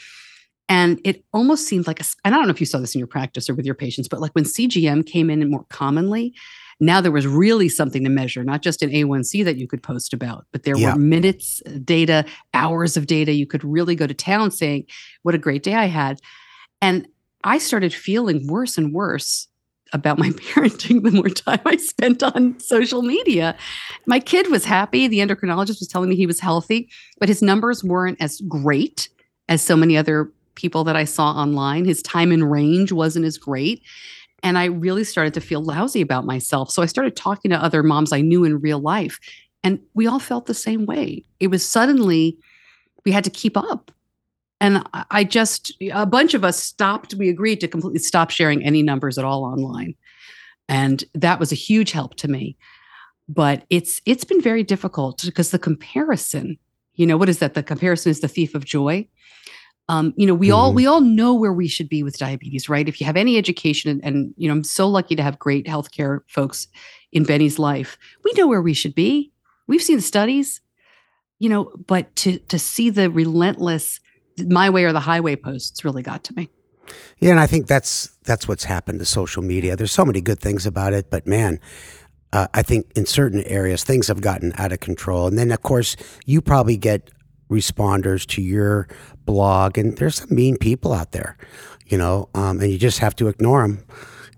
And 0.68 1.00
it 1.04 1.24
almost 1.32 1.66
seemed 1.66 1.86
like 1.86 2.00
a, 2.00 2.04
and 2.24 2.34
I 2.34 2.38
don't 2.38 2.46
know 2.46 2.52
if 2.52 2.60
you 2.60 2.66
saw 2.66 2.78
this 2.78 2.94
in 2.94 2.98
your 3.00 3.08
practice 3.08 3.50
or 3.50 3.54
with 3.54 3.66
your 3.66 3.74
patients, 3.74 4.08
but 4.08 4.20
like 4.20 4.32
when 4.32 4.44
CGM 4.44 5.04
came 5.06 5.28
in 5.30 5.50
more 5.50 5.64
commonly, 5.68 6.32
now 6.78 7.00
there 7.00 7.12
was 7.12 7.26
really 7.26 7.68
something 7.68 8.04
to 8.04 8.10
measure, 8.10 8.42
not 8.44 8.62
just 8.62 8.80
an 8.82 8.90
A1C 8.90 9.44
that 9.44 9.56
you 9.56 9.66
could 9.66 9.82
post 9.82 10.12
about, 10.14 10.46
but 10.52 10.62
there 10.62 10.78
Yeah. 10.78 10.94
were 10.94 10.98
minutes, 11.00 11.60
uh, 11.66 11.72
data, 11.84 12.24
hours 12.54 12.96
of 12.96 13.06
data. 13.06 13.32
You 13.32 13.46
could 13.46 13.64
really 13.64 13.94
go 13.94 14.06
to 14.06 14.14
town 14.14 14.50
saying, 14.50 14.86
What 15.22 15.34
a 15.34 15.38
great 15.38 15.62
day 15.62 15.74
I 15.74 15.86
had. 15.86 16.20
And 16.80 17.06
I 17.44 17.58
started 17.58 17.92
feeling 17.92 18.46
worse 18.46 18.78
and 18.78 18.94
worse 18.94 19.48
about 19.92 20.18
my 20.18 20.28
parenting 20.30 21.02
the 21.02 21.10
more 21.10 21.28
time 21.28 21.60
I 21.64 21.76
spent 21.76 22.22
on 22.22 22.58
social 22.60 23.02
media. 23.02 23.56
My 24.06 24.20
kid 24.20 24.50
was 24.50 24.64
happy. 24.64 25.08
The 25.08 25.18
endocrinologist 25.18 25.80
was 25.80 25.88
telling 25.88 26.10
me 26.10 26.16
he 26.16 26.26
was 26.26 26.40
healthy, 26.40 26.90
but 27.18 27.28
his 27.28 27.42
numbers 27.42 27.84
weren't 27.84 28.20
as 28.20 28.40
great 28.42 29.08
as 29.48 29.62
so 29.62 29.76
many 29.76 29.96
other 29.96 30.32
people 30.54 30.84
that 30.84 30.96
I 30.96 31.04
saw 31.04 31.32
online. 31.32 31.84
His 31.84 32.02
time 32.02 32.32
in 32.32 32.44
range 32.44 32.92
wasn't 32.92 33.24
as 33.24 33.38
great. 33.38 33.82
And 34.42 34.56
I 34.56 34.66
really 34.66 35.04
started 35.04 35.34
to 35.34 35.40
feel 35.40 35.62
lousy 35.62 36.00
about 36.00 36.24
myself. 36.24 36.70
So 36.70 36.82
I 36.82 36.86
started 36.86 37.16
talking 37.16 37.50
to 37.50 37.62
other 37.62 37.82
moms 37.82 38.12
I 38.12 38.20
knew 38.20 38.44
in 38.44 38.60
real 38.60 38.78
life. 38.78 39.18
And 39.62 39.80
we 39.94 40.06
all 40.06 40.18
felt 40.18 40.46
the 40.46 40.54
same 40.54 40.86
way. 40.86 41.24
It 41.38 41.48
was 41.48 41.66
suddenly 41.66 42.38
we 43.04 43.12
had 43.12 43.24
to 43.24 43.30
keep 43.30 43.56
up. 43.56 43.90
And 44.60 44.86
I- 44.92 45.24
just, 45.24 45.72
a 45.92 46.04
bunch 46.06 46.34
of 46.34 46.44
us 46.44 46.62
stopped, 46.62 47.14
we 47.14 47.28
agreed 47.28 47.60
to 47.60 47.68
completely 47.68 48.00
stop 48.00 48.30
sharing 48.30 48.64
any 48.64 48.82
numbers 48.82 49.16
at 49.18 49.24
all 49.24 49.44
online. 49.44 49.94
And 50.68 51.02
that 51.14 51.40
was 51.40 51.50
a 51.50 51.56
huge 51.56 51.92
help 51.92 52.14
to 52.16 52.28
me. 52.28 52.56
But 53.28 53.64
it's 53.70 54.00
it's 54.06 54.24
been 54.24 54.40
very 54.40 54.62
difficult 54.64 55.22
because 55.24 55.50
the 55.50 55.58
comparison, 55.58 56.58
you 56.94 57.06
know, 57.06 57.16
what 57.16 57.28
is 57.28 57.38
that? 57.38 57.54
The 57.54 57.62
comparison 57.62 58.10
is 58.10 58.20
the 58.20 58.28
thief 58.28 58.54
of 58.56 58.64
joy. 58.64 59.06
Um, 59.88 60.12
you 60.16 60.26
know, 60.26 60.34
we 60.34 60.50
all 60.50 60.72
Mhm. 60.72 60.74
we 60.76 60.86
all 60.86 61.00
know 61.00 61.34
where 61.34 61.52
we 61.52 61.68
should 61.68 61.88
be 61.88 62.02
with 62.02 62.18
diabetes, 62.18 62.68
right? 62.68 62.88
If 62.88 63.00
you 63.00 63.06
have 63.06 63.16
any 63.16 63.38
education, 63.38 63.90
and, 63.90 64.04
and 64.04 64.34
you 64.36 64.48
know, 64.48 64.54
I'm 64.54 64.64
so 64.64 64.88
lucky 64.88 65.14
to 65.16 65.22
have 65.22 65.38
great 65.38 65.66
healthcare 65.66 66.20
folks 66.28 66.66
in 67.12 67.22
Benny's 67.24 67.58
life. 67.58 67.96
We 68.24 68.32
know 68.36 68.48
where 68.48 68.62
we 68.62 68.74
should 68.74 68.94
be. 68.96 69.32
We've 69.68 69.82
seen 69.82 69.96
the 69.96 70.02
studies, 70.02 70.60
you 71.38 71.48
know, 71.48 71.72
but 71.86 72.14
to 72.16 72.38
to 72.38 72.58
see 72.58 72.90
the 72.90 73.10
relentless 73.10 74.00
my 74.48 74.70
way 74.70 74.84
or 74.84 74.92
the 74.92 75.00
highway 75.00 75.36
posts 75.36 75.84
really 75.84 76.02
got 76.02 76.24
to 76.24 76.34
me. 76.34 76.48
Yeah, 77.18 77.30
and 77.30 77.40
I 77.40 77.46
think 77.46 77.66
that's 77.66 78.08
that's 78.24 78.48
what's 78.48 78.64
happened 78.64 78.98
to 79.00 79.04
social 79.04 79.42
media. 79.42 79.76
There's 79.76 79.92
so 79.92 80.04
many 80.04 80.20
good 80.20 80.40
things 80.40 80.66
about 80.66 80.92
it, 80.92 81.10
but 81.10 81.26
man, 81.26 81.60
uh, 82.32 82.48
I 82.54 82.62
think 82.62 82.90
in 82.96 83.06
certain 83.06 83.42
areas 83.44 83.84
things 83.84 84.08
have 84.08 84.20
gotten 84.20 84.52
out 84.56 84.72
of 84.72 84.80
control. 84.80 85.26
And 85.26 85.38
then, 85.38 85.50
of 85.50 85.62
course, 85.62 85.96
you 86.26 86.40
probably 86.40 86.76
get 86.76 87.10
responders 87.50 88.26
to 88.28 88.42
your 88.42 88.88
blog, 89.24 89.76
and 89.76 89.96
there's 89.98 90.16
some 90.16 90.34
mean 90.34 90.56
people 90.56 90.92
out 90.92 91.12
there, 91.12 91.36
you 91.86 91.98
know, 91.98 92.28
um, 92.34 92.60
and 92.60 92.70
you 92.70 92.78
just 92.78 93.00
have 93.00 93.16
to 93.16 93.28
ignore 93.28 93.62
them. 93.62 93.84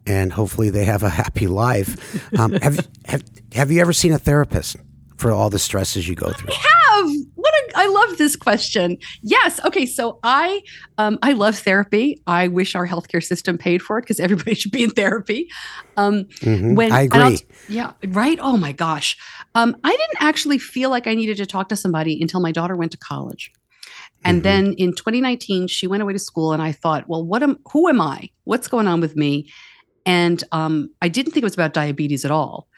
And 0.06 0.32
hopefully, 0.32 0.70
they 0.70 0.84
have 0.84 1.02
a 1.02 1.10
happy 1.10 1.46
life. 1.46 2.32
Um, 2.38 2.52
have 2.54 2.88
have 3.04 3.22
have 3.52 3.70
you 3.70 3.80
ever 3.80 3.92
seen 3.92 4.12
a 4.12 4.18
therapist 4.18 4.76
for 5.16 5.30
all 5.30 5.50
the 5.50 5.60
stresses 5.60 6.08
you 6.08 6.16
go 6.16 6.32
through? 6.32 6.52
have 6.52 7.10
what 7.34 7.54
a, 7.54 7.72
I 7.76 7.81
love 7.92 8.18
this 8.18 8.36
question. 8.36 8.96
Yes. 9.22 9.60
Okay. 9.64 9.86
So 9.86 10.18
I 10.22 10.60
um, 10.98 11.18
I 11.22 11.32
love 11.32 11.58
therapy. 11.58 12.20
I 12.26 12.48
wish 12.48 12.74
our 12.74 12.86
healthcare 12.86 13.22
system 13.22 13.58
paid 13.58 13.82
for 13.82 13.98
it 13.98 14.02
because 14.02 14.20
everybody 14.20 14.54
should 14.60 14.72
be 14.72 14.82
in 14.84 14.90
therapy. 14.90 15.48
Um, 15.96 16.24
Mhm. 16.40 16.74
when 16.76 16.92
I 16.92 17.02
agree. 17.02 17.38
yeah. 17.68 17.92
Right. 18.08 18.38
Oh 18.40 18.56
my 18.56 18.72
gosh. 18.72 19.16
Um, 19.54 19.76
I 19.84 19.90
didn't 19.90 20.22
actually 20.22 20.58
feel 20.58 20.90
like 20.90 21.06
I 21.06 21.14
needed 21.14 21.36
to 21.38 21.46
talk 21.46 21.68
to 21.68 21.76
somebody 21.76 22.20
until 22.20 22.40
my 22.40 22.52
daughter 22.52 22.76
went 22.76 22.92
to 22.92 22.98
college. 22.98 23.50
And 24.24 24.40
Mhm. 24.40 24.44
then 24.44 24.72
in 24.74 24.94
2019, 24.94 25.66
she 25.68 25.86
went 25.86 26.02
away 26.02 26.12
to 26.12 26.18
school, 26.18 26.52
and 26.52 26.62
I 26.62 26.72
thought, 26.72 27.08
well, 27.08 27.24
what 27.24 27.42
am? 27.42 27.58
Who 27.72 27.88
am 27.88 28.00
I? 28.00 28.30
What's 28.44 28.68
going 28.68 28.86
on 28.86 29.00
with 29.00 29.16
me? 29.16 29.50
And 30.06 30.42
um, 30.52 30.90
I 31.02 31.08
didn't 31.08 31.32
think 31.32 31.42
it 31.42 31.46
was 31.50 31.54
about 31.54 31.74
diabetes 31.74 32.24
at 32.24 32.30
all. 32.30 32.68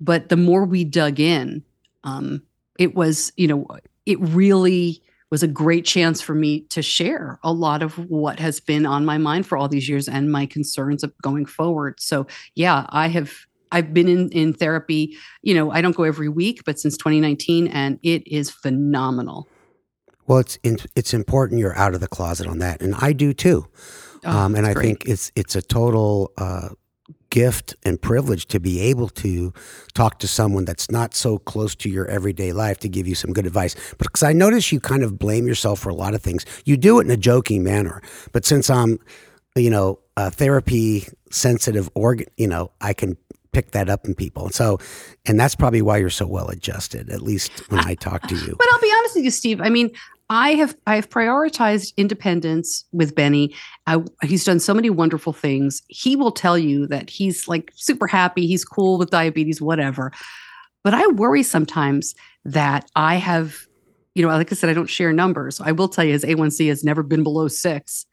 But 0.00 0.28
the 0.28 0.36
more 0.36 0.64
we 0.64 0.84
dug 0.84 1.18
in, 1.20 1.64
um, 2.04 2.42
it 2.78 2.94
was, 2.94 3.32
you 3.36 3.48
know, 3.48 3.66
it 4.08 4.18
really 4.20 5.02
was 5.30 5.42
a 5.42 5.46
great 5.46 5.84
chance 5.84 6.22
for 6.22 6.34
me 6.34 6.62
to 6.70 6.80
share 6.80 7.38
a 7.42 7.52
lot 7.52 7.82
of 7.82 7.98
what 8.08 8.40
has 8.40 8.58
been 8.58 8.86
on 8.86 9.04
my 9.04 9.18
mind 9.18 9.46
for 9.46 9.58
all 9.58 9.68
these 9.68 9.86
years 9.86 10.08
and 10.08 10.32
my 10.32 10.46
concerns 10.46 11.04
of 11.04 11.12
going 11.22 11.44
forward. 11.44 12.00
So, 12.00 12.26
yeah, 12.54 12.86
I 12.88 13.08
have. 13.08 13.32
I've 13.70 13.92
been 13.92 14.08
in, 14.08 14.30
in 14.30 14.54
therapy, 14.54 15.14
you 15.42 15.52
know, 15.52 15.70
I 15.70 15.82
don't 15.82 15.94
go 15.94 16.04
every 16.04 16.30
week, 16.30 16.62
but 16.64 16.80
since 16.80 16.96
2019, 16.96 17.68
and 17.68 17.98
it 18.02 18.26
is 18.26 18.50
phenomenal. 18.50 19.46
Well, 20.26 20.38
it's 20.38 20.56
in, 20.62 20.78
it's 20.96 21.12
important 21.12 21.60
you're 21.60 21.76
out 21.76 21.92
of 21.92 22.00
the 22.00 22.08
closet 22.08 22.46
on 22.46 22.60
that, 22.60 22.80
and 22.80 22.94
I 22.94 23.12
do 23.12 23.34
too. 23.34 23.68
Oh, 24.24 24.30
um, 24.30 24.54
and 24.54 24.66
I 24.66 24.72
great. 24.72 24.84
think 24.84 25.04
it's 25.04 25.30
it's 25.36 25.54
a 25.54 25.60
total 25.60 26.32
uh, 26.38 26.70
gift 27.38 27.76
and 27.84 28.02
privilege 28.02 28.46
to 28.46 28.58
be 28.58 28.80
able 28.80 29.08
to 29.08 29.52
talk 29.94 30.18
to 30.18 30.26
someone 30.26 30.64
that's 30.64 30.90
not 30.90 31.14
so 31.14 31.38
close 31.38 31.76
to 31.76 31.88
your 31.88 32.04
everyday 32.08 32.52
life 32.52 32.78
to 32.78 32.88
give 32.88 33.06
you 33.06 33.14
some 33.14 33.32
good 33.32 33.46
advice. 33.46 33.76
But 33.90 34.08
because 34.08 34.24
I 34.24 34.32
notice 34.32 34.72
you 34.72 34.80
kind 34.80 35.04
of 35.04 35.20
blame 35.20 35.46
yourself 35.46 35.78
for 35.78 35.88
a 35.88 35.94
lot 35.94 36.14
of 36.14 36.20
things, 36.20 36.44
you 36.64 36.76
do 36.76 36.98
it 36.98 37.04
in 37.04 37.12
a 37.12 37.16
joking 37.16 37.62
manner. 37.62 38.02
But 38.32 38.44
since 38.44 38.68
I'm, 38.68 38.98
you 39.54 39.70
know, 39.70 40.00
a 40.16 40.32
therapy 40.32 41.06
sensitive 41.30 41.88
organ, 41.94 42.26
you 42.36 42.48
know, 42.48 42.72
I 42.80 42.92
can 42.92 43.16
pick 43.52 43.70
that 43.70 43.88
up 43.88 44.04
in 44.04 44.16
people. 44.16 44.46
And 44.46 44.54
so, 44.54 44.78
and 45.24 45.38
that's 45.38 45.54
probably 45.54 45.80
why 45.80 45.98
you're 45.98 46.10
so 46.10 46.26
well 46.26 46.48
adjusted. 46.48 47.08
At 47.08 47.22
least 47.22 47.52
when 47.70 47.86
I 47.86 47.94
talk 47.94 48.26
to 48.26 48.34
you. 48.34 48.56
But 48.58 48.66
I'll 48.72 48.80
be 48.80 48.92
honest 48.98 49.14
with 49.14 49.24
you, 49.24 49.30
Steve. 49.30 49.60
I 49.60 49.68
mean, 49.68 49.92
I 50.30 50.50
have 50.54 50.76
I 50.86 50.96
have 50.96 51.08
prioritized 51.08 51.94
independence 51.96 52.84
with 52.92 53.14
Benny. 53.14 53.54
I, 53.86 54.02
he's 54.22 54.44
done 54.44 54.60
so 54.60 54.74
many 54.74 54.90
wonderful 54.90 55.32
things. 55.32 55.82
He 55.88 56.16
will 56.16 56.32
tell 56.32 56.58
you 56.58 56.86
that 56.88 57.08
he's 57.08 57.48
like 57.48 57.72
super 57.74 58.06
happy. 58.06 58.46
He's 58.46 58.64
cool 58.64 58.98
with 58.98 59.10
diabetes, 59.10 59.60
whatever. 59.60 60.12
But 60.84 60.94
I 60.94 61.06
worry 61.08 61.42
sometimes 61.42 62.14
that 62.44 62.90
I 62.94 63.16
have, 63.16 63.66
you 64.14 64.22
know, 64.22 64.28
like 64.28 64.52
I 64.52 64.54
said, 64.54 64.70
I 64.70 64.74
don't 64.74 64.86
share 64.86 65.12
numbers. 65.12 65.60
I 65.60 65.72
will 65.72 65.88
tell 65.88 66.04
you, 66.04 66.12
his 66.12 66.24
A1C 66.24 66.68
has 66.68 66.84
never 66.84 67.02
been 67.02 67.22
below 67.22 67.48
six, 67.48 68.04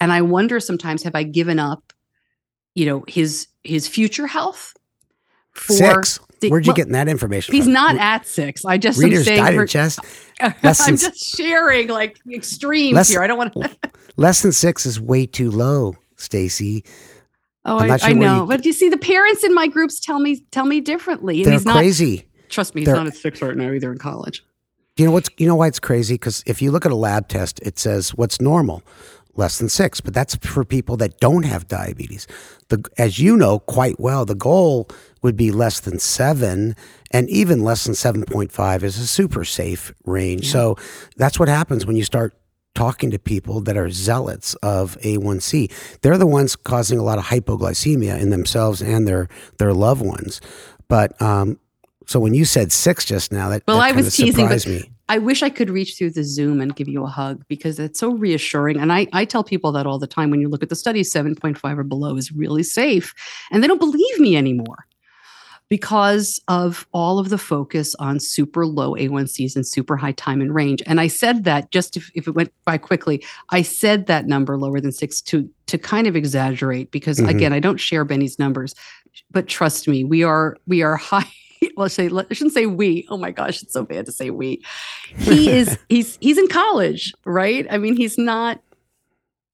and 0.00 0.12
I 0.12 0.20
wonder 0.20 0.60
sometimes 0.60 1.02
have 1.02 1.14
I 1.14 1.22
given 1.22 1.58
up, 1.58 1.92
you 2.74 2.84
know, 2.84 3.04
his 3.08 3.48
his 3.62 3.88
future 3.88 4.26
health 4.26 4.74
for 5.52 5.72
Six. 5.72 6.20
Where'd 6.50 6.66
you 6.66 6.70
well, 6.70 6.76
get 6.76 6.88
that 6.90 7.08
information? 7.08 7.54
He's 7.54 7.64
from? 7.64 7.72
not 7.74 7.96
at 7.96 8.26
six. 8.26 8.64
I 8.64 8.78
just 8.78 8.98
am 8.98 9.04
Reader's 9.04 9.24
saying 9.26 9.42
Digest. 9.44 10.00
Less 10.62 10.80
I'm 10.88 10.96
just 10.96 11.36
sharing 11.36 11.88
like 11.88 12.18
extremes 12.30 12.94
Less- 12.94 13.08
here. 13.10 13.22
I 13.22 13.26
don't 13.26 13.38
want 13.38 13.52
to. 13.54 13.76
Less 14.16 14.42
than 14.42 14.52
six 14.52 14.86
is 14.86 15.00
way 15.00 15.26
too 15.26 15.50
low, 15.50 15.96
Stacey. 16.16 16.84
Oh, 17.64 17.78
I, 17.78 17.96
sure 17.96 18.10
I 18.10 18.12
know, 18.12 18.42
you- 18.42 18.48
but 18.48 18.64
you 18.64 18.72
see, 18.72 18.88
the 18.88 18.98
parents 18.98 19.42
in 19.42 19.54
my 19.54 19.66
groups 19.68 19.98
tell 20.00 20.18
me 20.18 20.44
tell 20.50 20.66
me 20.66 20.80
differently, 20.80 21.38
and 21.38 21.46
They're 21.46 21.52
he's 21.54 21.64
not. 21.64 21.76
crazy. 21.76 22.26
Trust 22.48 22.74
me, 22.74 22.82
he's 22.82 22.86
They're- 22.86 22.96
not 22.96 23.06
at 23.06 23.16
six 23.16 23.40
right 23.42 23.56
now 23.56 23.72
either 23.72 23.90
in 23.90 23.98
college. 23.98 24.44
You 24.96 25.04
know 25.06 25.10
what's 25.10 25.28
you 25.38 25.46
know 25.46 25.56
why 25.56 25.66
it's 25.66 25.80
crazy? 25.80 26.14
Because 26.14 26.44
if 26.46 26.62
you 26.62 26.70
look 26.70 26.86
at 26.86 26.92
a 26.92 26.96
lab 26.96 27.26
test, 27.28 27.58
it 27.62 27.78
says 27.78 28.14
what's 28.14 28.40
normal. 28.40 28.82
Less 29.36 29.58
than 29.58 29.68
six, 29.68 30.00
but 30.00 30.14
that's 30.14 30.36
for 30.36 30.64
people 30.64 30.96
that 30.98 31.18
don't 31.20 31.44
have 31.44 31.68
diabetes. 31.68 32.26
The, 32.68 32.84
as 32.98 33.18
you 33.18 33.36
know 33.36 33.58
quite 33.58 33.98
well, 33.98 34.24
the 34.24 34.34
goal 34.34 34.88
would 35.22 35.36
be 35.36 35.50
less 35.50 35.80
than 35.80 35.98
seven, 35.98 36.76
and 37.10 37.28
even 37.30 37.62
less 37.62 37.84
than 37.84 37.94
7.5 37.94 38.82
is 38.82 38.98
a 38.98 39.06
super 39.06 39.44
safe 39.44 39.94
range. 40.04 40.46
Yeah. 40.46 40.52
So 40.52 40.76
that's 41.16 41.38
what 41.38 41.48
happens 41.48 41.86
when 41.86 41.96
you 41.96 42.04
start 42.04 42.34
talking 42.74 43.10
to 43.10 43.18
people 43.18 43.60
that 43.62 43.76
are 43.76 43.88
zealots 43.90 44.54
of 44.56 44.98
A1C. 45.00 46.00
They're 46.02 46.18
the 46.18 46.26
ones 46.26 46.56
causing 46.56 46.98
a 46.98 47.02
lot 47.02 47.18
of 47.18 47.24
hypoglycemia 47.24 48.20
in 48.20 48.30
themselves 48.30 48.82
and 48.82 49.06
their 49.06 49.28
their 49.58 49.72
loved 49.72 50.02
ones. 50.04 50.40
But 50.88 51.20
um, 51.22 51.58
so 52.06 52.20
when 52.20 52.34
you 52.34 52.44
said 52.44 52.72
six 52.72 53.04
just 53.04 53.32
now, 53.32 53.48
that 53.50 53.62
well, 53.66 53.78
that 53.78 53.84
I 53.84 53.92
was 53.92 54.14
teasing, 54.16 54.48
but 54.48 54.66
me. 54.66 54.90
I 55.08 55.18
wish 55.18 55.42
I 55.42 55.50
could 55.50 55.70
reach 55.70 55.96
through 55.96 56.12
the 56.12 56.24
Zoom 56.24 56.60
and 56.60 56.74
give 56.74 56.88
you 56.88 57.04
a 57.04 57.08
hug 57.08 57.44
because 57.46 57.78
it's 57.78 58.00
so 58.00 58.12
reassuring. 58.12 58.78
And 58.78 58.92
I, 58.92 59.06
I 59.12 59.24
tell 59.24 59.44
people 59.44 59.70
that 59.72 59.86
all 59.86 59.98
the 59.98 60.06
time. 60.06 60.30
When 60.30 60.40
you 60.40 60.48
look 60.48 60.62
at 60.62 60.70
the 60.70 60.76
studies, 60.76 61.12
seven 61.12 61.34
point 61.34 61.58
five 61.58 61.78
or 61.78 61.84
below 61.84 62.16
is 62.16 62.32
really 62.32 62.62
safe, 62.62 63.14
and 63.50 63.62
they 63.62 63.66
don't 63.66 63.78
believe 63.78 64.18
me 64.18 64.36
anymore 64.36 64.86
because 65.68 66.40
of 66.48 66.86
all 66.92 67.18
of 67.18 67.30
the 67.30 67.38
focus 67.38 67.94
on 67.96 68.20
super 68.20 68.66
low 68.66 68.94
A1Cs 68.94 69.56
and 69.56 69.66
super 69.66 69.96
high 69.96 70.12
time 70.12 70.40
and 70.40 70.54
range. 70.54 70.82
And 70.86 71.00
I 71.00 71.08
said 71.08 71.44
that 71.44 71.70
just 71.70 71.96
if, 71.96 72.10
if 72.14 72.28
it 72.28 72.32
went 72.32 72.52
by 72.64 72.78
quickly, 72.78 73.24
I 73.50 73.62
said 73.62 74.06
that 74.06 74.26
number 74.26 74.56
lower 74.56 74.80
than 74.80 74.92
six 74.92 75.20
to 75.22 75.48
to 75.66 75.78
kind 75.78 76.06
of 76.06 76.16
exaggerate 76.16 76.90
because 76.90 77.18
mm-hmm. 77.18 77.28
again, 77.28 77.52
I 77.52 77.60
don't 77.60 77.78
share 77.78 78.04
Benny's 78.04 78.38
numbers, 78.38 78.74
but 79.30 79.48
trust 79.48 79.88
me, 79.88 80.04
we 80.04 80.22
are 80.22 80.56
we 80.66 80.82
are 80.82 80.96
high 81.10 81.30
well, 81.76 81.86
I 81.86 81.88
say 81.88 82.06
I 82.08 82.34
shouldn't 82.34 82.54
say 82.54 82.66
we. 82.66 83.06
Oh 83.08 83.16
my 83.16 83.30
gosh, 83.30 83.62
it's 83.62 83.72
so 83.72 83.84
bad 83.84 84.06
to 84.06 84.12
say 84.12 84.30
we. 84.30 84.62
He 85.16 85.50
is 85.58 85.78
he's 85.88 86.18
he's 86.20 86.38
in 86.38 86.48
college, 86.48 87.12
right? 87.24 87.66
I 87.70 87.78
mean, 87.78 87.96
he's 87.96 88.18
not 88.18 88.60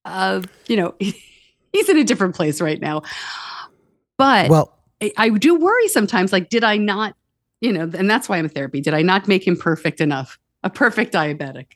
uh, 0.05 0.43
you 0.67 0.77
know, 0.77 0.95
he's 0.99 1.89
in 1.89 1.99
a 1.99 2.05
different 2.05 2.35
place 2.35 2.61
right 2.61 2.81
now. 2.81 3.03
But 4.17 4.51
well, 4.51 4.79
I, 5.01 5.13
I 5.17 5.29
do 5.31 5.55
worry 5.55 5.89
sometimes 5.89 6.33
like 6.33 6.49
did 6.49 6.65
I 6.65 6.77
not, 6.77 7.17
you 7.61 7.73
know, 7.73 7.83
and 7.83 8.09
that's 8.09 8.29
why 8.29 8.39
I'm 8.39 8.45
in 8.45 8.51
therapy. 8.51 8.81
Did 8.81 8.95
I 8.95 9.03
not 9.03 9.29
make 9.29 9.47
him 9.47 9.57
perfect 9.57 10.01
enough? 10.01 10.39
A 10.63 10.71
perfect 10.71 11.15
diabetic. 11.15 11.67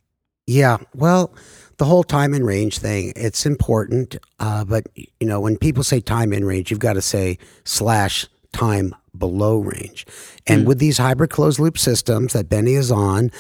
Yeah. 0.46 0.76
Well, 0.94 1.34
the 1.78 1.86
whole 1.86 2.04
time 2.04 2.34
in 2.34 2.44
range 2.44 2.78
thing, 2.78 3.14
it's 3.16 3.46
important. 3.46 4.16
Uh, 4.38 4.64
but, 4.64 4.86
you 4.94 5.26
know, 5.26 5.40
when 5.40 5.56
people 5.56 5.82
say 5.82 6.00
time 6.00 6.34
in 6.34 6.44
range, 6.44 6.70
you've 6.70 6.80
got 6.80 6.92
to 6.94 7.02
say 7.02 7.38
slash 7.64 8.26
time 8.52 8.94
below 9.18 9.58
range. 9.58 10.06
And 10.46 10.64
mm. 10.64 10.66
with 10.66 10.78
these 10.78 10.98
hybrid 10.98 11.30
closed 11.30 11.58
loop 11.58 11.78
systems 11.78 12.32
that 12.32 12.48
Benny 12.48 12.74
is 12.74 12.90
on, 12.90 13.30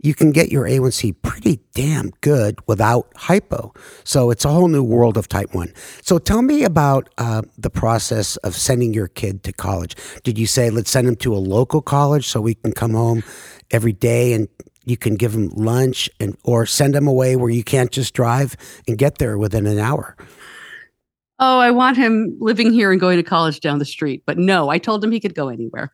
you 0.00 0.14
can 0.14 0.30
get 0.30 0.50
your 0.50 0.64
A1C 0.64 1.16
pretty 1.22 1.60
damn 1.74 2.10
good 2.20 2.58
without 2.66 3.08
hypo. 3.16 3.72
So 4.04 4.30
it's 4.30 4.44
a 4.44 4.48
whole 4.48 4.68
new 4.68 4.82
world 4.82 5.16
of 5.16 5.28
type 5.28 5.54
1. 5.54 5.72
So 6.02 6.18
tell 6.18 6.42
me 6.42 6.64
about 6.64 7.08
uh, 7.18 7.42
the 7.56 7.70
process 7.70 8.36
of 8.38 8.54
sending 8.54 8.92
your 8.92 9.08
kid 9.08 9.42
to 9.44 9.52
college. 9.52 9.96
Did 10.22 10.38
you 10.38 10.46
say, 10.46 10.70
let's 10.70 10.90
send 10.90 11.08
him 11.08 11.16
to 11.16 11.34
a 11.34 11.38
local 11.38 11.80
college 11.80 12.28
so 12.28 12.40
we 12.40 12.54
can 12.54 12.72
come 12.72 12.92
home 12.92 13.22
every 13.70 13.92
day 13.92 14.32
and 14.32 14.48
you 14.84 14.96
can 14.96 15.16
give 15.16 15.34
him 15.34 15.48
lunch 15.48 16.08
and 16.20 16.36
or 16.44 16.64
send 16.66 16.94
him 16.94 17.08
away 17.08 17.34
where 17.34 17.50
you 17.50 17.64
can't 17.64 17.90
just 17.90 18.14
drive 18.14 18.56
and 18.86 18.98
get 18.98 19.18
there 19.18 19.36
within 19.36 19.66
an 19.66 19.78
hour? 19.78 20.16
Oh, 21.38 21.58
I 21.58 21.70
want 21.70 21.96
him 21.96 22.36
living 22.40 22.72
here 22.72 22.90
and 22.90 23.00
going 23.00 23.18
to 23.18 23.22
college 23.22 23.60
down 23.60 23.78
the 23.78 23.84
street. 23.84 24.22
But 24.26 24.38
no, 24.38 24.70
I 24.70 24.78
told 24.78 25.04
him 25.04 25.12
he 25.12 25.20
could 25.20 25.34
go 25.34 25.48
anywhere. 25.48 25.92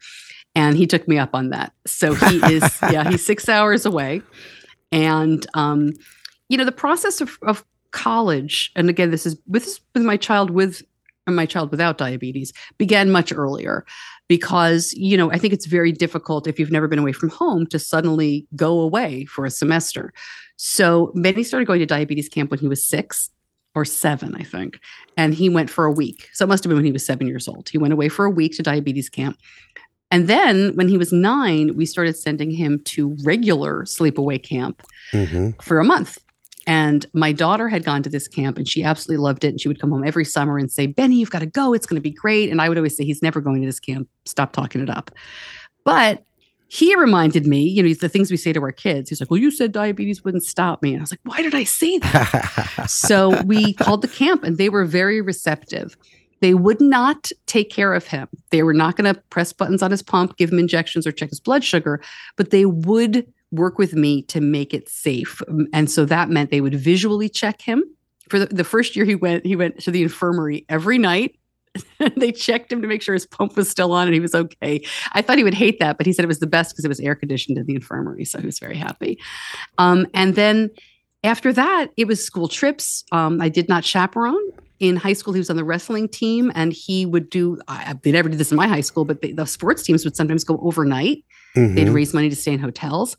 And 0.55 0.77
he 0.77 0.87
took 0.87 1.09
me 1.09 1.19
up 1.19 1.31
on 1.35 1.51
that. 1.51 1.73
So 1.87 2.15
he 2.15 2.37
is, 2.53 2.79
yeah, 2.91 3.09
he's 3.11 3.25
six 3.25 3.49
hours 3.49 3.87
away, 3.87 4.21
and 4.93 5.47
um, 5.55 5.95
you 6.51 6.59
know 6.59 6.67
the 6.67 6.73
process 6.73 7.23
of, 7.23 7.39
of 7.41 7.65
college, 7.91 8.71
and 8.77 8.91
again, 8.91 9.11
this 9.11 9.25
is 9.25 9.37
with 9.47 9.81
with 9.95 10.03
my 10.03 10.19
child 10.19 10.51
with 10.51 10.83
and 11.27 11.37
my 11.37 11.47
child 11.47 11.71
without 11.71 11.99
diabetes 11.99 12.53
began 12.77 13.11
much 13.11 13.33
earlier. 13.33 13.87
Because 14.29 14.93
you 14.93 15.17
know 15.17 15.31
i 15.31 15.39
think 15.39 15.55
it's 15.55 15.67
very 15.67 15.93
difficult 15.93 16.47
if 16.47 16.59
you've 16.59 16.71
never 16.71 16.89
been 16.89 16.99
away 16.99 17.13
from 17.13 17.31
home 17.31 17.67
to 17.67 17.79
suddenly 17.79 18.47
go 18.55 18.79
away 18.81 19.25
for 19.25 19.47
a 19.47 19.51
semester. 19.51 20.13
So 20.57 21.13
benny 21.15 21.45
started 21.45 21.67
going 21.67 21.81
to 21.81 21.87
diabetes 21.87 22.29
camp 22.29 22.51
when 22.51 22.61
he 22.61 22.69
was 22.69 22.85
six 22.85 23.31
or 23.75 23.85
seven 23.85 24.35
i 24.37 24.43
think 24.43 24.79
and 25.17 25.35
he 25.35 25.49
went 25.49 25.71
for 25.71 25.85
a 25.85 25.93
week 25.93 26.29
so 26.33 26.45
it 26.45 26.49
must 26.49 26.65
have 26.65 26.69
been 26.69 26.77
when 26.77 26.85
he 26.85 26.93
was 26.93 27.05
seven 27.05 27.27
years 27.27 27.49
old 27.49 27.69
he 27.69 27.79
went 27.79 27.93
away 27.93 28.09
for 28.09 28.25
a 28.25 28.31
week 28.31 28.57
to 28.57 28.63
diabetes 28.63 29.09
camp 29.09 29.37
and 30.13 30.29
then 30.29 30.77
when 30.77 30.89
he 30.89 30.99
was 30.99 31.11
nine, 31.11 31.75
we 31.75 31.87
started 31.87 32.19
sending 32.19 32.51
him 32.51 32.83
to 32.85 33.17
regular 33.25 33.85
sleepaway 33.85 34.41
camp 34.41 34.83
mm-hmm. 35.11 35.59
for 35.63 35.81
a 35.81 35.85
month. 35.85 36.19
And 36.67 37.07
my 37.15 37.33
daughter 37.33 37.67
had 37.67 37.83
gone 37.83 38.03
to 38.03 38.11
this 38.11 38.29
camp 38.29 38.59
and 38.59 38.69
she 38.69 38.85
absolutely 38.85 39.23
loved 39.23 39.43
it. 39.43 39.49
And 39.49 39.61
she 39.61 39.69
would 39.69 39.81
come 39.81 39.91
home 39.91 40.05
every 40.05 40.27
summer 40.27 40.59
and 40.59 40.71
say, 40.71 40.87
Benny, 40.87 41.17
you've 41.17 41.31
got 41.31 41.39
to 41.39 41.47
go. 41.47 41.73
It's 41.73 41.87
going 41.87 41.97
to 41.97 42.03
be 42.03 42.11
great. 42.11 42.51
And 42.51 42.61
I 42.61 42.69
would 42.69 42.77
always 42.77 42.95
say, 42.95 43.05
he's 43.05 43.23
never 43.23 43.41
going 43.41 43.63
to 43.63 43.67
this 43.67 43.81
camp. 43.81 44.07
Stop 44.27 44.53
talking 44.53 44.83
it 44.83 44.91
up. 44.91 45.11
But 45.83 46.23
he 46.73 46.97
reminded 46.97 47.47
me, 47.47 47.61
you 47.61 47.83
know, 47.83 47.93
the 47.93 48.09
things 48.09 48.31
we 48.31 48.39
say 48.39 48.51
to 48.51 48.63
our 48.63 48.73
kids. 48.73 49.11
He's 49.11 49.21
like, 49.21 49.31
Well, 49.31 49.39
you 49.39 49.51
said 49.51 49.73
diabetes 49.73 50.25
wouldn't 50.25 50.43
stop 50.43 50.83
me. 50.83 50.95
And 50.95 51.01
I 51.01 51.03
was 51.03 51.13
like, 51.13 51.21
Why 51.25 51.43
did 51.43 51.55
I 51.55 51.65
say 51.65 51.99
that? 51.99 52.87
so 52.89 53.43
we 53.43 53.75
called 53.75 54.01
the 54.01 54.09
camp 54.09 54.43
and 54.43 54.57
they 54.57 54.71
were 54.71 54.87
very 54.87 55.21
receptive. 55.21 55.99
They 56.41 56.55
would 56.55 56.81
not 56.81 57.31
take 57.45 57.69
care 57.69 57.93
of 57.93 58.07
him. 58.07 58.27
They 58.49 58.63
were 58.63 58.73
not 58.73 58.97
going 58.97 59.15
to 59.15 59.21
press 59.29 59.53
buttons 59.53 59.83
on 59.83 59.91
his 59.91 60.03
pump, 60.03 60.39
give 60.39 60.51
him 60.51 60.59
injections, 60.59 61.07
or 61.07 61.13
check 61.13 61.29
his 61.29 61.41
blood 61.41 61.63
sugar, 61.63 62.01
but 62.37 62.49
they 62.49 62.65
would 62.65 63.31
work 63.51 63.77
with 63.77 63.93
me 63.93 64.23
to 64.23 64.41
make 64.41 64.73
it 64.73 64.89
safe. 64.89 65.43
Um, 65.49 65.67
and 65.75 65.91
so 65.91 66.07
that 66.07 66.31
meant 66.31 66.51
they 66.51 66.63
would 66.63 66.75
visually 66.75 67.29
check 67.29 67.61
him. 67.61 67.85
For 68.31 68.39
the, 68.39 68.47
the 68.47 68.65
first 68.65 68.97
year 68.97 69.05
he 69.05 69.15
went, 69.15 69.45
he 69.45 69.57
went 69.57 69.79
to 69.81 69.91
the 69.91 70.03
infirmary 70.03 70.65
every 70.71 70.97
night. 70.97 71.37
they 72.17 72.33
checked 72.33 72.73
him 72.73 72.83
to 72.83 72.89
make 72.89 73.03
sure 73.03 73.15
his 73.15 73.27
pump 73.27 73.57
was 73.57 73.69
still 73.69 73.93
on 73.93 74.07
and 74.07 74.15
he 74.15 74.21
was 74.21 74.35
okay. 74.35 74.85
I 75.13 75.23
thought 75.23 75.39
he 75.39 75.45
would 75.45 75.55
hate 75.55 75.79
that, 75.81 75.97
but 75.97 76.07
he 76.07 76.13
said 76.13 76.25
it 76.25 76.29
was 76.29 76.41
the 76.41 76.47
best 76.47 76.73
because 76.73 76.85
it 76.85 76.89
was 76.89 77.01
air 77.01 77.15
conditioned 77.15 77.59
in 77.59 77.67
the 77.67 77.75
infirmary. 77.75 78.25
So 78.25 78.39
he 78.39 78.47
was 78.47 78.59
very 78.59 78.77
happy. 78.77 79.19
Um, 79.79 80.07
and 80.15 80.35
then 80.35 80.71
after 81.25 81.53
that, 81.53 81.89
it 81.97 82.07
was 82.07 82.25
school 82.25 82.49
trips. 82.49 83.05
Um, 83.13 83.41
I 83.41 83.49
did 83.49 83.69
not 83.69 83.85
chaperone 83.85 84.43
in 84.83 84.97
high 84.97 85.13
school, 85.13 85.33
he 85.33 85.39
was 85.39 85.49
on 85.49 85.55
the 85.55 85.65
wrestling 85.65 86.09
team 86.09 86.51
and 86.57 86.73
he 86.73 87.07
would 87.07 87.31
do, 87.31 87.57
I, 87.69 87.95
they 88.03 88.11
never 88.11 88.29
did 88.29 88.39
this 88.39 88.51
in 88.51 88.57
my 88.57 88.67
high 88.67 88.81
school, 88.81 89.05
but 89.05 89.23
they, 89.23 89.31
the 89.31 89.47
sports 89.47 89.85
teams 89.85 90.05
would 90.05 90.17
sometimes 90.17 90.43
go 90.43 90.59
overnight. 90.61 91.25
Mm-hmm. 91.55 91.75
They'd 91.77 91.89
raise 91.91 92.13
money 92.13 92.29
to 92.29 92.35
stay 92.35 92.53
in 92.53 92.59
hotels. 92.59 93.17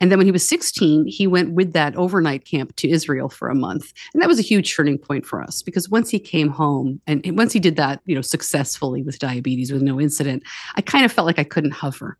And 0.00 0.10
then 0.10 0.18
when 0.18 0.26
he 0.26 0.32
was 0.32 0.46
16, 0.46 1.06
he 1.06 1.26
went 1.26 1.52
with 1.52 1.72
that 1.72 1.96
overnight 1.96 2.44
camp 2.44 2.76
to 2.76 2.88
Israel 2.88 3.28
for 3.28 3.48
a 3.48 3.54
month. 3.54 3.92
And 4.12 4.22
that 4.22 4.28
was 4.28 4.38
a 4.38 4.42
huge 4.42 4.74
turning 4.74 4.98
point 4.98 5.24
for 5.24 5.42
us 5.42 5.62
because 5.62 5.88
once 5.88 6.10
he 6.10 6.18
came 6.18 6.48
home 6.48 7.00
and 7.06 7.22
once 7.36 7.52
he 7.52 7.60
did 7.60 7.76
that, 7.76 8.00
you 8.04 8.14
know, 8.14 8.20
successfully 8.20 9.02
with 9.02 9.18
diabetes 9.18 9.72
with 9.72 9.82
no 9.82 10.00
incident, 10.00 10.42
I 10.74 10.82
kind 10.82 11.04
of 11.04 11.12
felt 11.12 11.26
like 11.26 11.38
I 11.38 11.44
couldn't 11.44 11.70
hover. 11.70 12.18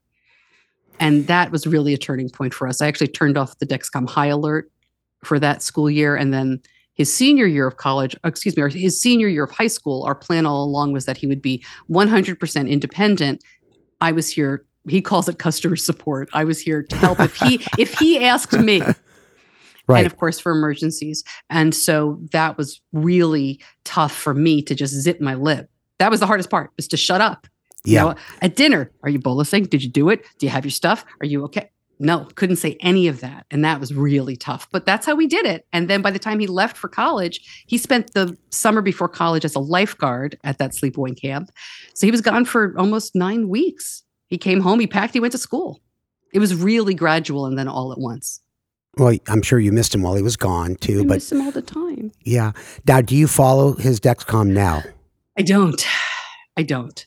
And 0.98 1.26
that 1.26 1.50
was 1.50 1.66
really 1.66 1.92
a 1.92 1.98
turning 1.98 2.30
point 2.30 2.54
for 2.54 2.66
us. 2.66 2.80
I 2.80 2.86
actually 2.86 3.08
turned 3.08 3.36
off 3.36 3.58
the 3.58 3.66
Dexcom 3.66 4.08
high 4.08 4.28
alert 4.28 4.70
for 5.24 5.38
that 5.38 5.62
school 5.62 5.90
year. 5.90 6.16
And 6.16 6.32
then 6.32 6.62
his 6.94 7.14
senior 7.14 7.46
year 7.46 7.66
of 7.66 7.76
college, 7.76 8.16
uh, 8.24 8.28
excuse 8.28 8.56
me, 8.56 8.62
or 8.62 8.68
his 8.68 9.00
senior 9.00 9.28
year 9.28 9.44
of 9.44 9.50
high 9.50 9.66
school, 9.66 10.02
our 10.04 10.14
plan 10.14 10.46
all 10.46 10.64
along 10.64 10.92
was 10.92 11.04
that 11.04 11.18
he 11.18 11.26
would 11.26 11.42
be 11.42 11.62
100% 11.90 12.70
independent. 12.70 13.44
I 14.00 14.12
was 14.12 14.30
here. 14.30 14.64
He 14.88 15.00
calls 15.00 15.28
it 15.28 15.38
customer 15.38 15.76
support. 15.76 16.28
I 16.32 16.44
was 16.44 16.60
here 16.60 16.82
to 16.82 16.96
help 16.96 17.20
if 17.20 17.36
he 17.36 17.60
if 17.78 17.98
he 17.98 18.24
asked 18.24 18.52
me. 18.52 18.82
Right. 19.88 19.98
And 19.98 20.06
of 20.06 20.16
course 20.16 20.40
for 20.40 20.50
emergencies. 20.52 21.22
And 21.48 21.74
so 21.74 22.18
that 22.32 22.58
was 22.58 22.80
really 22.92 23.60
tough 23.84 24.12
for 24.12 24.34
me 24.34 24.60
to 24.62 24.74
just 24.74 24.94
zip 24.94 25.20
my 25.20 25.34
lip. 25.34 25.70
That 25.98 26.10
was 26.10 26.20
the 26.20 26.26
hardest 26.26 26.50
part, 26.50 26.72
was 26.76 26.88
to 26.88 26.96
shut 26.96 27.20
up. 27.20 27.46
Yeah. 27.84 28.02
You 28.02 28.08
know, 28.08 28.14
at 28.42 28.56
dinner, 28.56 28.90
are 29.04 29.08
you 29.08 29.20
bolusing? 29.20 29.70
Did 29.70 29.84
you 29.84 29.88
do 29.88 30.10
it? 30.10 30.24
Do 30.38 30.46
you 30.46 30.50
have 30.50 30.64
your 30.64 30.72
stuff? 30.72 31.04
Are 31.20 31.26
you 31.26 31.44
okay? 31.44 31.70
no, 31.98 32.26
couldn't 32.34 32.56
say 32.56 32.76
any 32.80 33.08
of 33.08 33.20
that. 33.20 33.46
And 33.50 33.64
that 33.64 33.80
was 33.80 33.94
really 33.94 34.36
tough. 34.36 34.68
But 34.70 34.84
that's 34.84 35.06
how 35.06 35.14
we 35.14 35.26
did 35.26 35.46
it. 35.46 35.66
And 35.72 35.88
then 35.88 36.02
by 36.02 36.10
the 36.10 36.18
time 36.18 36.38
he 36.38 36.46
left 36.46 36.76
for 36.76 36.88
college, 36.88 37.64
he 37.66 37.78
spent 37.78 38.12
the 38.12 38.36
summer 38.50 38.82
before 38.82 39.08
college 39.08 39.44
as 39.44 39.54
a 39.54 39.60
lifeguard 39.60 40.38
at 40.44 40.58
that 40.58 40.72
sleepaway 40.72 41.18
camp. 41.20 41.50
So 41.94 42.06
he 42.06 42.10
was 42.10 42.20
gone 42.20 42.44
for 42.44 42.74
almost 42.76 43.14
nine 43.14 43.48
weeks. 43.48 44.02
He 44.28 44.38
came 44.38 44.60
home, 44.60 44.80
he 44.80 44.86
packed, 44.86 45.14
he 45.14 45.20
went 45.20 45.32
to 45.32 45.38
school. 45.38 45.80
It 46.32 46.38
was 46.38 46.54
really 46.54 46.94
gradual 46.94 47.46
and 47.46 47.58
then 47.58 47.68
all 47.68 47.92
at 47.92 47.98
once. 47.98 48.40
Well, 48.96 49.16
I'm 49.28 49.42
sure 49.42 49.58
you 49.58 49.72
missed 49.72 49.94
him 49.94 50.02
while 50.02 50.14
he 50.14 50.22
was 50.22 50.36
gone 50.36 50.76
too. 50.76 51.00
I 51.00 51.04
but 51.04 51.14
miss 51.14 51.32
him 51.32 51.42
all 51.42 51.50
the 51.50 51.62
time. 51.62 52.12
Yeah. 52.22 52.52
Now, 52.86 53.02
do 53.02 53.14
you 53.14 53.28
follow 53.28 53.74
his 53.74 54.00
Dexcom 54.00 54.48
now? 54.48 54.82
I 55.38 55.42
don't. 55.42 55.86
I 56.56 56.62
don't. 56.62 57.06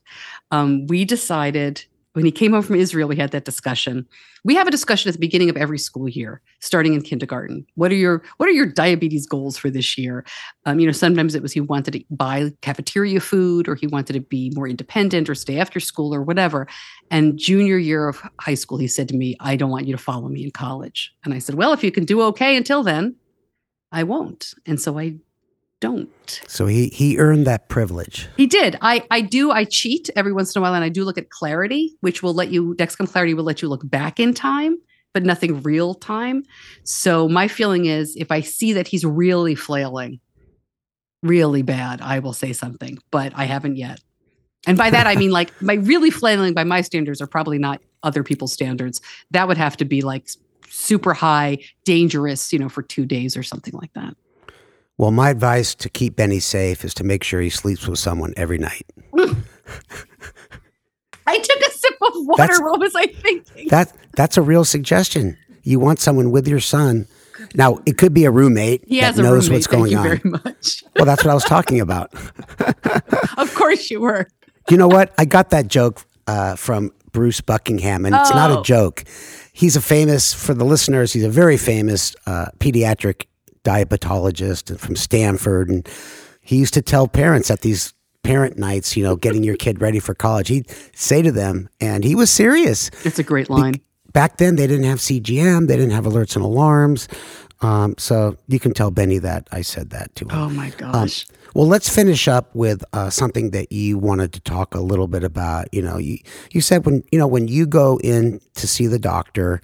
Um, 0.51 0.86
we 0.88 1.03
decided 1.03 1.86
when 2.13 2.26
he 2.26 2.32
came 2.32 2.54
home 2.54 2.63
from 2.63 2.76
Israel, 2.76 3.08
we 3.08 3.15
had 3.15 3.32
that 3.32 3.45
discussion. 3.45 4.08
We 4.43 4.56
have 4.56 4.67
a 4.67 4.72
discussion 4.72 5.10
at 5.10 5.13
the 5.13 5.19
beginning 5.19 5.50
of 5.50 5.58
every 5.58 5.78
school 5.78 6.10
year, 6.10 6.41
starting 6.60 6.93
in 6.93 7.02
kindergarten. 7.02 7.65
What 7.76 7.91
are 7.91 7.95
your 7.95 8.24
What 8.38 8.50
are 8.50 8.54
your 8.54 8.65
diabetes 8.65 9.28
goals 9.28 9.58
for 9.58 9.69
this 9.69 9.98
year? 9.98 10.26
Um, 10.65 10.80
you 10.80 10.88
know, 10.88 10.91
sometimes 10.91 11.36
it 11.36 11.41
was 11.41 11.52
he 11.52 11.62
wanted 11.62 11.91
to 11.91 12.04
buy 12.10 12.52
cafeteria 12.62 13.19
food, 13.19 13.67
or 13.67 13.76
he 13.76 13.86
wanted 13.86 14.13
to 14.13 14.22
be 14.22 14.52
more 14.56 14.67
independent, 14.67 15.30
or 15.30 15.36
stay 15.36 15.60
after 15.60 15.80
school, 15.80 16.13
or 16.13 16.24
whatever. 16.24 16.67
And 17.12 17.38
junior 17.38 17.78
year 17.78 18.08
of 18.08 18.22
high 18.39 18.56
school, 18.56 18.78
he 18.78 18.88
said 18.88 19.08
to 19.10 19.15
me, 19.15 19.36
"I 19.39 19.56
don't 19.56 19.72
want 19.72 19.86
you 19.86 19.95
to 19.95 20.02
follow 20.02 20.30
me 20.30 20.43
in 20.43 20.52
college." 20.52 21.13
And 21.24 21.34
I 21.34 21.39
said, 21.39 21.56
"Well, 21.56 21.74
if 21.74 21.84
you 21.84 21.91
can 21.91 22.06
do 22.06 22.22
okay 22.24 22.58
until 22.58 22.84
then." 22.84 23.15
I 23.91 24.04
won't. 24.04 24.54
And 24.67 24.80
so 24.80 25.00
I 25.00 25.15
don't. 25.79 26.41
So 26.47 26.65
he 26.65 26.87
he 26.89 27.17
earned 27.17 27.47
that 27.47 27.69
privilege. 27.69 28.27
He 28.37 28.47
did. 28.47 28.77
I 28.81 29.05
I 29.11 29.21
do. 29.21 29.51
I 29.51 29.63
cheat 29.63 30.09
every 30.15 30.33
once 30.33 30.55
in 30.55 30.59
a 30.59 30.63
while, 30.63 30.73
and 30.73 30.83
I 30.83 30.89
do 30.89 31.03
look 31.03 31.17
at 31.17 31.29
Clarity, 31.29 31.95
which 32.01 32.21
will 32.21 32.33
let 32.33 32.49
you 32.49 32.75
Dexcom 32.75 33.09
Clarity 33.09 33.33
will 33.33 33.43
let 33.43 33.61
you 33.61 33.69
look 33.69 33.89
back 33.89 34.19
in 34.19 34.33
time, 34.33 34.77
but 35.13 35.23
nothing 35.23 35.61
real 35.61 35.93
time. 35.93 36.43
So 36.83 37.29
my 37.29 37.47
feeling 37.47 37.85
is, 37.85 38.15
if 38.15 38.31
I 38.31 38.41
see 38.41 38.73
that 38.73 38.87
he's 38.87 39.05
really 39.05 39.55
flailing, 39.55 40.19
really 41.23 41.61
bad, 41.61 42.01
I 42.01 42.19
will 42.19 42.33
say 42.33 42.53
something. 42.53 42.97
But 43.11 43.33
I 43.35 43.45
haven't 43.45 43.77
yet. 43.77 44.01
And 44.67 44.77
by 44.77 44.89
that 44.89 45.07
I 45.07 45.15
mean 45.15 45.31
like 45.31 45.61
my 45.61 45.75
really 45.75 46.09
flailing 46.09 46.53
by 46.53 46.65
my 46.65 46.81
standards 46.81 47.21
are 47.21 47.27
probably 47.27 47.57
not 47.57 47.81
other 48.03 48.23
people's 48.23 48.51
standards. 48.51 49.01
That 49.31 49.47
would 49.47 49.57
have 49.57 49.77
to 49.77 49.85
be 49.85 50.01
like 50.01 50.29
super 50.67 51.13
high, 51.13 51.59
dangerous, 51.85 52.51
you 52.51 52.59
know, 52.59 52.69
for 52.69 52.81
two 52.81 53.05
days 53.05 53.37
or 53.37 53.43
something 53.43 53.73
like 53.73 53.93
that. 53.93 54.15
Well, 54.99 55.12
my 55.12 55.29
advice 55.29 55.75
to 55.75 55.89
keep 55.89 56.17
Benny 56.17 56.41
safe 56.41 56.83
is 56.83 56.93
to 56.95 57.05
make 57.05 57.23
sure 57.23 57.39
he 57.39 57.49
sleeps 57.49 57.88
with 57.88 57.99
someone 57.99 58.33
every 58.35 58.57
night. 58.57 58.85
I 61.25 61.38
took 61.38 61.59
a 61.62 61.71
sip 61.71 61.93
of 62.01 62.13
water. 62.27 62.47
That's, 62.47 62.59
what 62.62 62.79
was 62.81 62.93
I 62.95 63.05
thinking? 63.07 63.69
That 63.69 63.93
that's 64.17 64.35
a 64.35 64.41
real 64.41 64.65
suggestion. 64.65 65.38
You 65.63 65.79
want 65.79 65.99
someone 65.99 66.31
with 66.31 66.49
your 66.49 66.59
son. 66.59 67.07
Now 67.55 67.79
it 67.85 67.97
could 67.97 68.13
be 68.13 68.25
a 68.25 68.31
roommate 68.31 68.83
he 68.88 68.99
that 68.99 69.15
knows 69.15 69.47
roommate. 69.47 69.51
what's 69.51 69.67
going 69.67 69.93
Thank 69.93 69.99
on. 69.99 70.03
very 70.03 70.21
much. 70.53 70.83
well, 70.97 71.05
that's 71.05 71.23
what 71.23 71.31
I 71.31 71.33
was 71.33 71.45
talking 71.45 71.79
about. 71.79 72.13
of 73.38 73.55
course 73.55 73.89
you 73.89 74.01
were. 74.01 74.27
You 74.69 74.75
know 74.75 74.89
what? 74.89 75.13
I 75.17 75.23
got 75.23 75.51
that 75.51 75.69
joke 75.69 76.05
uh, 76.27 76.57
from 76.57 76.91
Bruce 77.13 77.39
Buckingham, 77.39 78.05
and 78.05 78.13
it's 78.13 78.31
not 78.31 78.51
a 78.51 78.59
Oh. 78.59 78.63
joke. 78.63 79.05
He's 79.53 79.77
a 79.77 79.81
famous 79.81 80.33
for 80.33 80.53
the 80.53 80.65
listeners. 80.65 81.13
He's 81.13 81.23
a 81.23 81.29
very 81.29 81.55
famous 81.57 82.15
uh, 82.25 82.47
pediatric 82.59 83.25
diabetologist 83.63 84.78
from 84.80 84.95
Stanford, 84.95 85.69
and 85.69 85.88
he 86.41 86.58
used 86.58 86.74
to 86.74 86.82
tell 86.82 87.08
parents 87.08 87.52
at 87.52 87.62
these 87.62 87.93
parent 88.24 88.58
nights, 88.58 88.98
you 88.98 89.04
know, 89.04 89.15
getting 89.15 89.43
your 89.43 89.56
kid 89.56 89.82
ready 89.82 90.00
for 90.00 90.13
college. 90.13 90.50
He'd 90.50 90.69
say 90.93 91.22
to 91.22 91.32
them, 91.32 91.69
and 91.80 92.04
he 92.04 92.15
was 92.15 92.30
serious. 92.30 92.89
It's 93.06 93.19
a 93.19 93.24
great 93.24 93.50
line. 93.50 93.76
Back 94.13 94.38
then, 94.38 94.56
they 94.56 94.67
didn't 94.67 94.86
have 94.86 95.00
CGM, 95.00 95.67
they 95.67 95.78
didn't 95.78 95.91
have 95.91 96.06
alerts 96.06 96.36
and 96.36 96.43
alarms. 96.43 97.08
Um, 97.62 97.95
so 97.98 98.38
you 98.48 98.60
can 98.60 98.74
tell 98.74 98.89
Benny 98.89 99.17
that 99.17 99.48
I 99.52 99.62
said 99.62 99.89
that 99.89 100.15
to 100.15 100.26
him. 100.26 100.32
Oh 100.32 100.50
my 100.50 100.69
gosh. 100.72 101.26
Well, 101.54 101.67
let's 101.67 101.89
finish 101.89 102.28
up 102.28 102.54
with 102.56 102.84
uh, 102.93 103.10
something 103.10 103.52
that 103.52 103.72
you 103.72 103.98
wanted 103.98 104.32
to 104.34 104.39
talk 104.39 104.76
a 104.76 104.80
little 104.80 105.08
bit 105.08 105.24
about. 105.24 105.67
You 105.74 105.82
know, 105.82 105.98
you 105.98 106.19
you 106.52 106.62
said 106.62 106.86
when 106.86 107.04
you 107.12 107.19
know 107.19 107.28
when 107.28 107.48
you 107.48 107.65
go 107.65 108.00
in 108.02 108.39
to 108.56 108.67
see 108.67 108.88
the 108.88 109.00
doctor, 109.00 109.62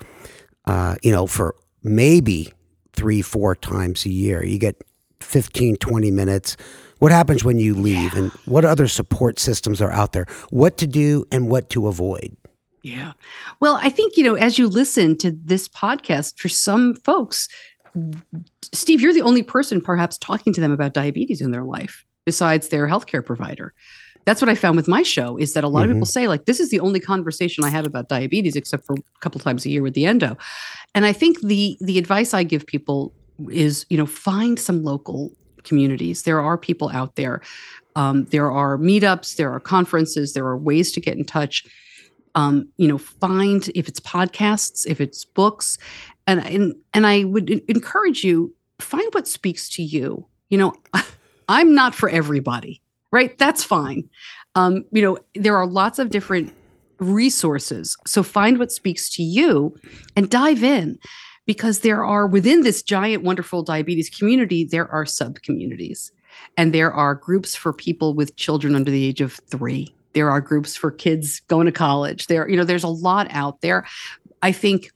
uh, 0.65 0.95
you 1.03 1.11
know, 1.11 1.25
for 1.25 1.55
maybe 1.83 2.51
three, 2.95 3.21
four 3.21 3.55
times 3.55 4.05
a 4.05 4.09
year, 4.09 4.43
you 4.43 4.57
get 4.57 4.81
15, 5.21 5.77
20 5.77 6.11
minutes. 6.11 6.57
What 6.99 7.11
happens 7.11 7.43
when 7.43 7.59
you 7.59 7.75
leave, 7.75 8.13
and 8.13 8.31
what 8.45 8.63
other 8.63 8.87
support 8.87 9.37
systems 9.39 9.81
are 9.81 9.91
out 9.91 10.13
there? 10.13 10.25
What 10.49 10.77
to 10.77 10.87
do 10.87 11.25
and 11.31 11.49
what 11.49 11.69
to 11.71 11.87
avoid? 11.87 12.35
Yeah. 12.83 13.13
Well, 13.59 13.79
I 13.81 13.89
think, 13.89 14.15
you 14.15 14.23
know, 14.23 14.35
as 14.35 14.59
you 14.59 14.67
listen 14.67 15.17
to 15.17 15.31
this 15.31 15.67
podcast, 15.67 16.37
for 16.39 16.49
some 16.49 16.95
folks, 16.95 17.49
Steve, 18.73 19.01
you're 19.01 19.13
the 19.13 19.21
only 19.21 19.43
person 19.43 19.81
perhaps 19.81 20.17
talking 20.17 20.53
to 20.53 20.61
them 20.61 20.71
about 20.71 20.93
diabetes 20.93 21.41
in 21.41 21.51
their 21.51 21.63
life 21.63 22.05
besides 22.25 22.69
their 22.69 22.87
healthcare 22.87 23.25
provider. 23.25 23.73
That's 24.25 24.41
what 24.41 24.49
I 24.49 24.55
found 24.55 24.75
with 24.75 24.87
my 24.87 25.03
show 25.03 25.37
is 25.37 25.53
that 25.53 25.63
a 25.63 25.67
lot 25.67 25.85
of 25.85 25.91
people 25.91 26.05
say, 26.05 26.27
like, 26.27 26.45
this 26.45 26.59
is 26.59 26.69
the 26.69 26.79
only 26.79 26.99
conversation 26.99 27.63
I 27.63 27.69
have 27.69 27.85
about 27.85 28.09
diabetes, 28.09 28.55
except 28.55 28.85
for 28.85 28.95
a 28.95 29.19
couple 29.19 29.39
times 29.39 29.65
a 29.65 29.69
year 29.69 29.83
with 29.83 29.93
the 29.93 30.05
endo. 30.05 30.37
And 30.95 31.05
I 31.05 31.13
think 31.13 31.41
the 31.41 31.77
the 31.79 31.97
advice 31.97 32.33
I 32.33 32.43
give 32.43 32.65
people 32.65 33.13
is, 33.49 33.85
you 33.89 33.97
know, 33.97 34.05
find 34.05 34.59
some 34.59 34.83
local 34.83 35.31
communities. 35.63 36.23
There 36.23 36.41
are 36.41 36.57
people 36.57 36.89
out 36.89 37.15
there. 37.15 37.41
Um, 37.95 38.25
there 38.25 38.51
are 38.51 38.77
meetups, 38.77 39.37
there 39.37 39.53
are 39.53 39.59
conferences, 39.59 40.33
there 40.33 40.45
are 40.45 40.57
ways 40.57 40.91
to 40.93 40.99
get 40.99 41.17
in 41.17 41.23
touch 41.23 41.63
um, 42.35 42.67
you 42.77 42.87
know, 42.87 42.97
find 42.97 43.69
if 43.73 43.87
it's 43.87 43.99
podcasts, 44.01 44.85
if 44.85 45.01
it's 45.01 45.25
books, 45.25 45.77
and 46.27 46.45
and 46.45 46.75
and 46.93 47.07
I 47.07 47.23
would 47.23 47.49
encourage 47.49 48.23
you 48.23 48.53
find 48.79 49.11
what 49.13 49.27
speaks 49.27 49.69
to 49.71 49.83
you. 49.83 50.27
You 50.49 50.57
know, 50.57 50.73
I'm 51.49 51.73
not 51.73 51.95
for 51.95 52.09
everybody, 52.09 52.81
right? 53.15 53.37
That's 53.37 53.63
fine. 53.63 54.09
Um, 54.55 54.83
you 54.91 55.01
know, 55.01 55.17
there 55.35 55.55
are 55.55 55.65
lots 55.65 55.99
of 55.99 56.09
different 56.09 56.53
resources, 56.99 57.95
so 58.05 58.23
find 58.23 58.59
what 58.59 58.71
speaks 58.71 59.09
to 59.15 59.23
you 59.23 59.75
and 60.15 60.29
dive 60.29 60.63
in. 60.63 60.99
Because 61.47 61.81
there 61.81 62.03
are 62.03 62.25
within 62.25 62.63
this 62.63 62.81
giant, 62.81 63.23
wonderful 63.23 63.61
diabetes 63.61 64.09
community, 64.09 64.65
there 64.65 64.91
are 64.91 65.05
sub 65.05 65.43
communities 65.43 66.11
and 66.57 66.73
there 66.73 66.91
are 66.91 67.15
groups 67.15 67.55
for 67.55 67.71
people 67.71 68.13
with 68.13 68.35
children 68.35 68.75
under 68.75 68.91
the 68.91 69.05
age 69.05 69.21
of 69.21 69.39
three 69.49 69.93
there 70.13 70.31
are 70.31 70.41
groups 70.41 70.75
for 70.75 70.91
kids 70.91 71.41
going 71.47 71.65
to 71.65 71.71
college 71.71 72.27
there 72.27 72.47
you 72.49 72.57
know 72.57 72.63
there's 72.63 72.83
a 72.83 72.89
lot 72.89 73.27
out 73.31 73.61
there 73.61 73.85
i 74.41 74.51
think 74.51 74.91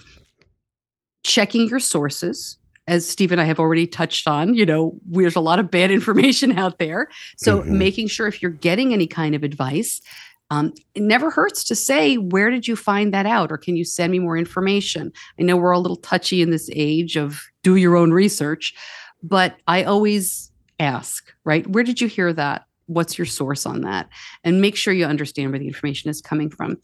checking 1.23 1.67
your 1.67 1.79
sources 1.79 2.57
as 2.89 3.07
steve 3.07 3.31
and 3.31 3.39
i 3.39 3.43
have 3.45 3.59
already 3.59 3.87
touched 3.87 4.27
on 4.27 4.53
you 4.53 4.65
know 4.65 4.97
there's 5.05 5.35
a 5.35 5.39
lot 5.49 5.59
of 5.59 5.69
bad 5.71 5.91
information 5.99 6.57
out 6.57 6.79
there. 6.79 7.07
So 7.37 7.61
Mhm. 7.61 7.67
making 7.85 8.07
sure 8.09 8.27
if 8.27 8.41
you're 8.41 8.51
getting 8.51 8.93
any 8.93 9.07
kind 9.07 9.35
of 9.35 9.43
advice 9.43 10.01
um, 10.51 10.73
it 10.95 11.03
never 11.03 11.29
hurts 11.29 11.63
to 11.65 11.75
say 11.75 12.15
where 12.15 12.49
did 12.49 12.67
you 12.67 12.75
find 12.75 13.13
that 13.13 13.27
out? 13.27 13.51
or 13.51 13.57
can 13.57 13.77
you 13.77 13.85
send 13.85 14.11
me 14.11 14.17
more 14.19 14.35
information? 14.35 15.11
I 15.39 15.43
know 15.43 15.55
we're 15.57 15.71
a 15.71 15.79
little 15.85 15.97
touchy 16.11 16.41
in 16.41 16.49
this 16.49 16.67
age 16.73 17.15
of 17.17 17.43
do 17.63 17.75
your 17.75 17.95
own 17.95 18.11
research 18.11 18.73
but 19.21 19.57
i 19.67 19.83
always 19.83 20.51
ask 20.79 21.31
right 21.43 21.67
where 21.67 21.83
did 21.83 22.01
you 22.01 22.07
hear 22.07 22.33
that? 22.33 22.65
What's 22.87 23.19
your 23.19 23.27
source 23.27 23.67
on 23.67 23.81
that? 23.81 24.09
And 24.43 24.61
make 24.61 24.75
sure 24.75 24.91
you 24.95 25.05
understand 25.05 25.51
where 25.51 25.59
the 25.59 25.67
information 25.67 26.09
is 26.09 26.21
coming 26.21 26.49
from. 26.49 26.77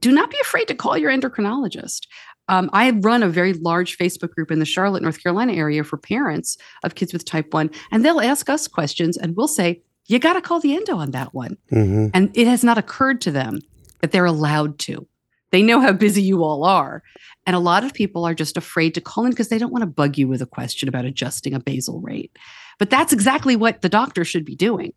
Do 0.00 0.10
not 0.10 0.30
be 0.30 0.38
afraid 0.40 0.68
to 0.68 0.74
call 0.74 0.96
your 0.96 1.10
endocrinologist 1.12 2.06
um, 2.50 2.68
i 2.72 2.90
run 2.90 3.22
a 3.22 3.28
very 3.28 3.54
large 3.54 3.96
facebook 3.96 4.30
group 4.30 4.50
in 4.50 4.58
the 4.58 4.66
charlotte 4.66 5.02
north 5.02 5.22
carolina 5.22 5.52
area 5.54 5.82
for 5.82 5.96
parents 5.96 6.58
of 6.84 6.94
kids 6.94 7.12
with 7.12 7.24
type 7.24 7.54
1 7.54 7.70
and 7.90 8.04
they'll 8.04 8.20
ask 8.20 8.50
us 8.50 8.68
questions 8.68 9.16
and 9.16 9.36
we'll 9.36 9.48
say 9.48 9.80
you 10.06 10.18
got 10.18 10.34
to 10.34 10.40
call 10.40 10.60
the 10.60 10.74
endo 10.74 10.96
on 10.96 11.12
that 11.12 11.32
one 11.32 11.56
hmm 11.70 12.08
and 12.12 12.30
it 12.36 12.46
has 12.46 12.62
not 12.62 12.76
occurred 12.76 13.20
to 13.22 13.30
them 13.30 13.60
that 14.00 14.12
they're 14.12 14.24
allowed 14.24 14.78
to. 14.80 15.06
They 15.52 15.62
know 15.62 15.80
how 15.80 15.92
busy 15.92 16.22
you 16.22 16.44
all 16.44 16.64
are. 16.64 17.02
And 17.46 17.56
a 17.56 17.60
lot 17.60 17.84
of 17.84 17.94
people 17.94 18.24
are 18.24 18.34
just 18.34 18.56
afraid 18.56 18.94
to 18.94 19.00
call 19.00 19.24
in 19.24 19.30
because 19.30 19.48
they 19.48 19.58
don't 19.58 19.72
want 19.72 19.82
to 19.82 19.86
bug 19.86 20.16
you 20.16 20.28
with 20.28 20.42
a 20.42 20.46
question 20.46 20.88
about 20.88 21.04
adjusting 21.04 21.54
a 21.54 21.60
basal 21.60 22.00
rate. 22.00 22.36
But 22.78 22.90
that's 22.90 23.12
exactly 23.12 23.56
what 23.56 23.82
the 23.82 23.88
doctor 23.88 24.24
should 24.24 24.44
be 24.44 24.54
doing. 24.54 24.92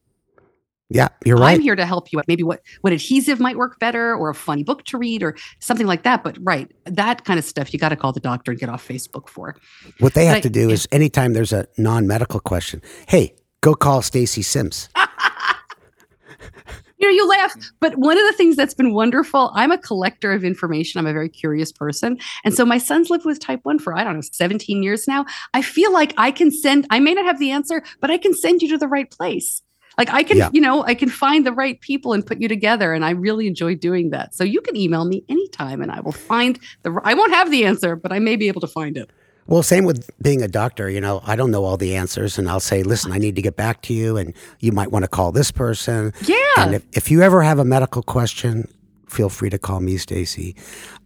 Yeah, 0.94 1.08
you're 1.26 1.38
right. 1.38 1.56
I'm 1.56 1.62
here 1.62 1.76
to 1.76 1.88
help 1.88 2.12
you. 2.14 2.20
Out. 2.20 2.28
Maybe 2.28 2.44
what 2.44 2.62
what 2.82 2.94
adhesive 2.94 3.40
might 3.40 3.58
work 3.58 3.80
better, 3.80 4.16
or 4.16 4.30
a 4.30 4.36
funny 4.36 4.64
book 4.64 4.84
to 4.86 4.98
read, 5.00 5.24
or 5.24 5.36
something 5.58 5.88
like 5.88 6.04
that. 6.04 6.24
But 6.24 6.38
right, 6.40 6.72
that 6.86 7.26
kind 7.26 7.40
of 7.40 7.46
stuff 7.46 7.74
you 7.74 7.80
got 7.80 7.90
to 7.90 7.96
call 7.96 8.14
the 8.14 8.20
doctor 8.20 8.52
and 8.52 8.60
get 8.60 8.70
off 8.70 8.88
Facebook 8.88 9.28
for. 9.28 9.56
What 10.00 10.14
they 10.14 10.26
have 10.26 10.38
But 10.38 10.44
to 10.44 10.50
do 10.52 10.70
is 10.70 10.88
anytime 10.92 11.34
there's 11.34 11.52
a 11.52 11.66
non-medical 11.80 12.42
question, 12.42 12.84
hey, 13.08 13.34
go 13.62 13.74
call 13.74 14.04
Stacey 14.04 14.44
Simms. 14.44 14.90
you 17.00 17.08
know, 17.08 17.10
you 17.10 17.28
laugh. 17.28 17.56
But 17.80 17.98
one 17.98 18.20
of 18.20 18.28
the 18.28 18.34
things 18.34 18.56
that's 18.56 18.76
been 18.76 18.94
wonderful, 18.94 19.52
I'm 19.56 19.72
a 19.72 19.80
collector 19.80 20.32
of 20.32 20.44
information. 20.44 21.00
I'm 21.00 21.08
a 21.08 21.14
very 21.14 21.28
curious 21.28 21.72
person. 21.72 22.20
And 22.46 22.54
so 22.54 22.66
my 22.66 22.78
son's 22.78 23.10
lived 23.10 23.26
with 23.26 23.40
type 23.40 23.62
1 23.64 23.80
for, 23.80 23.98
I 23.98 24.04
don't 24.04 24.14
know, 24.14 24.22
17 24.22 24.84
years 24.84 25.08
now. 25.08 25.26
I 25.56 25.64
feel 25.64 25.92
like 25.92 26.14
I 26.18 26.30
can 26.30 26.52
send, 26.52 26.86
I 26.92 27.00
may 27.00 27.16
not 27.16 27.26
have 27.26 27.40
the 27.40 27.50
answer, 27.50 27.82
but 28.00 28.12
I 28.12 28.20
can 28.20 28.36
send 28.36 28.62
you 28.62 28.70
to 28.70 28.78
the 28.78 28.88
right 28.88 29.10
place. 29.10 29.63
Like 29.98 30.10
I 30.10 30.24
can, 30.24 30.38
Yeah. 30.38 30.50
you 30.54 30.62
know, 30.62 30.84
I 30.84 30.96
can 30.96 31.10
find 31.10 31.46
the 31.46 31.52
right 31.54 31.80
people 31.82 32.14
and 32.14 32.26
put 32.26 32.40
you 32.42 32.48
together. 32.48 32.94
And 32.94 33.06
I 33.06 33.12
really 33.12 33.48
enjoy 33.48 33.76
doing 33.76 34.10
that. 34.12 34.34
So 34.34 34.44
you 34.44 34.62
can 34.62 34.76
email 34.76 35.06
me 35.06 35.24
anytime 35.30 35.82
and 35.82 35.92
I 35.92 36.00
will 36.02 36.12
find 36.12 36.60
the, 36.84 37.00
I 37.04 37.14
won't 37.14 37.34
have 37.34 37.52
the 37.52 37.66
answer, 37.66 37.96
but 37.96 38.12
I 38.12 38.20
may 38.20 38.36
be 38.36 38.48
able 38.48 38.62
to 38.62 38.68
find 38.68 38.98
it. 38.98 39.10
Well, 39.46 39.62
same 39.62 39.84
with 39.84 40.10
being 40.22 40.42
a 40.42 40.48
doctor. 40.48 40.90
You 40.90 41.02
know, 41.02 41.22
I 41.26 41.36
don't 41.36 41.52
know 41.52 41.66
all 41.66 41.76
the 41.76 41.96
answers, 41.98 42.38
and 42.38 42.50
I'll 42.50 42.62
say, 42.62 42.82
listen, 42.82 43.12
ah. 43.12 43.16
I 43.16 43.18
need 43.18 43.36
to 43.36 43.42
get 43.42 43.58
back 43.58 43.82
to 43.82 43.94
you, 43.94 44.16
and 44.16 44.34
you 44.60 44.72
might 44.72 44.90
want 44.90 45.04
to 45.04 45.10
call 45.10 45.34
this 45.34 45.52
person. 45.52 46.14
Yeah. 46.26 46.38
And 46.58 46.76
if, 46.76 46.86
if 46.94 47.12
you 47.12 47.22
ever 47.22 47.42
have 47.44 47.60
a 47.60 47.66
medical 47.66 48.04
question, 48.04 48.70
feel 49.10 49.28
free 49.28 49.50
to 49.50 49.60
call 49.60 49.82
me, 49.82 49.98
Stacey. 49.98 50.56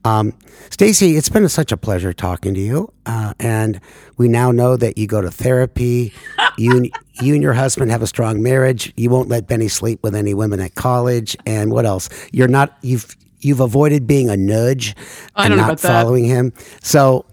Um, 0.07 0.33
Stacey, 0.69 1.17
it's 1.17 1.27
been 1.27 1.47
such 1.49 1.71
a 1.73 1.77
pleasure 1.77 2.13
talking 2.13 2.53
to 2.53 2.59
you, 2.59 2.93
uh, 3.05 3.33
and 3.39 3.81
we 4.17 4.29
now 4.29 4.51
know 4.51 4.77
that 4.77 4.97
you 4.97 5.05
go 5.05 5.19
to 5.19 5.29
therapy. 5.29 6.13
you 6.57 6.77
and 6.77 6.91
you 7.21 7.33
and 7.33 7.43
your 7.43 7.53
husband 7.53 7.91
have 7.91 8.01
a 8.01 8.07
strong 8.07 8.41
marriage. 8.41 8.93
You 8.95 9.09
won't 9.09 9.27
let 9.27 9.47
Benny 9.47 9.67
sleep 9.67 9.99
with 10.03 10.15
any 10.15 10.33
women 10.33 10.61
at 10.61 10.75
college, 10.75 11.35
and 11.45 11.71
what 11.71 11.85
else? 11.85 12.09
You're 12.31 12.47
not 12.47 12.77
you've 12.81 13.15
you've 13.39 13.59
avoided 13.59 14.07
being 14.07 14.29
a 14.29 14.37
nudge 14.37 14.95
and 15.35 15.57
not 15.57 15.79
following 15.79 16.23
him. 16.23 16.53
So 16.81 17.25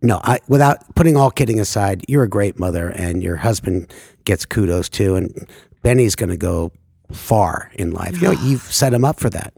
no, 0.00 0.20
I, 0.24 0.40
without 0.48 0.94
putting 0.94 1.16
all 1.16 1.30
kidding 1.30 1.60
aside, 1.60 2.04
you're 2.08 2.24
a 2.24 2.28
great 2.28 2.58
mother, 2.58 2.88
and 2.88 3.22
your 3.22 3.36
husband 3.36 3.92
gets 4.24 4.46
kudos 4.46 4.88
too. 4.88 5.14
And 5.14 5.46
Benny's 5.82 6.14
going 6.14 6.30
to 6.30 6.38
go 6.38 6.72
far 7.12 7.70
in 7.74 7.90
life. 7.90 8.20
You 8.20 8.28
know, 8.28 8.40
you've 8.42 8.62
set 8.62 8.94
him 8.94 9.04
up 9.04 9.20
for 9.20 9.28
that. 9.30 9.52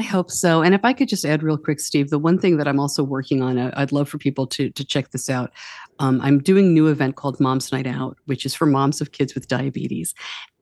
I 0.00 0.02
hope 0.02 0.30
so. 0.30 0.62
And 0.62 0.74
if 0.74 0.82
I 0.82 0.94
could 0.94 1.10
just 1.10 1.26
add 1.26 1.42
real 1.42 1.58
quick, 1.58 1.78
Steve, 1.78 2.08
the 2.08 2.18
one 2.18 2.38
thing 2.38 2.56
that 2.56 2.66
I'm 2.66 2.80
also 2.80 3.04
working 3.04 3.42
on, 3.42 3.58
uh, 3.58 3.70
I'd 3.76 3.92
love 3.92 4.08
for 4.08 4.16
people 4.16 4.46
to 4.46 4.70
to 4.70 4.82
check 4.82 5.10
this 5.10 5.28
out. 5.28 5.52
Um, 5.98 6.22
I'm 6.22 6.38
doing 6.38 6.68
a 6.68 6.70
new 6.70 6.86
event 6.86 7.16
called 7.16 7.38
Moms 7.38 7.70
Night 7.70 7.86
Out, 7.86 8.16
which 8.24 8.46
is 8.46 8.54
for 8.54 8.64
moms 8.64 9.02
of 9.02 9.12
kids 9.12 9.34
with 9.34 9.46
diabetes. 9.46 10.14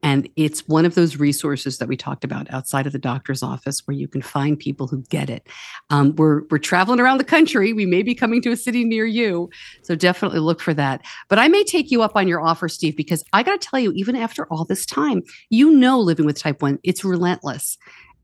And 0.02 0.28
it's 0.34 0.66
one 0.66 0.84
of 0.84 0.96
those 0.96 1.18
resources 1.18 1.78
that 1.78 1.86
we 1.86 1.96
talked 1.96 2.24
about 2.24 2.52
outside 2.52 2.86
of 2.86 2.92
the 2.92 2.98
doctor's 2.98 3.44
office 3.44 3.86
where 3.86 3.96
you 3.96 4.08
can 4.08 4.22
find 4.22 4.58
people 4.58 4.88
who 4.88 5.02
get 5.02 5.30
it. 5.30 5.46
Um, 5.90 6.16
we're, 6.16 6.42
we're 6.50 6.58
traveling 6.58 6.98
around 6.98 7.18
the 7.18 7.24
country. 7.24 7.72
We 7.72 7.86
may 7.86 8.02
be 8.02 8.14
coming 8.14 8.42
to 8.42 8.50
a 8.50 8.56
city 8.56 8.84
near 8.84 9.06
you. 9.06 9.50
So 9.82 9.94
definitely 9.94 10.40
look 10.40 10.60
for 10.60 10.74
that. 10.74 11.04
But 11.28 11.38
I 11.38 11.46
may 11.46 11.62
take 11.62 11.90
you 11.92 12.02
up 12.02 12.16
on 12.16 12.28
your 12.28 12.40
offer, 12.40 12.68
Steve, 12.68 12.96
because 12.96 13.24
I 13.32 13.42
got 13.44 13.60
to 13.60 13.68
tell 13.68 13.80
you, 13.80 13.92
even 13.92 14.16
after 14.16 14.46
all 14.46 14.64
this 14.64 14.86
time, 14.86 15.22
you 15.50 15.70
know, 15.70 16.00
living 16.00 16.26
with 16.26 16.38
type 16.38 16.62
1, 16.62 16.78
it's 16.82 17.04
relentless 17.04 17.76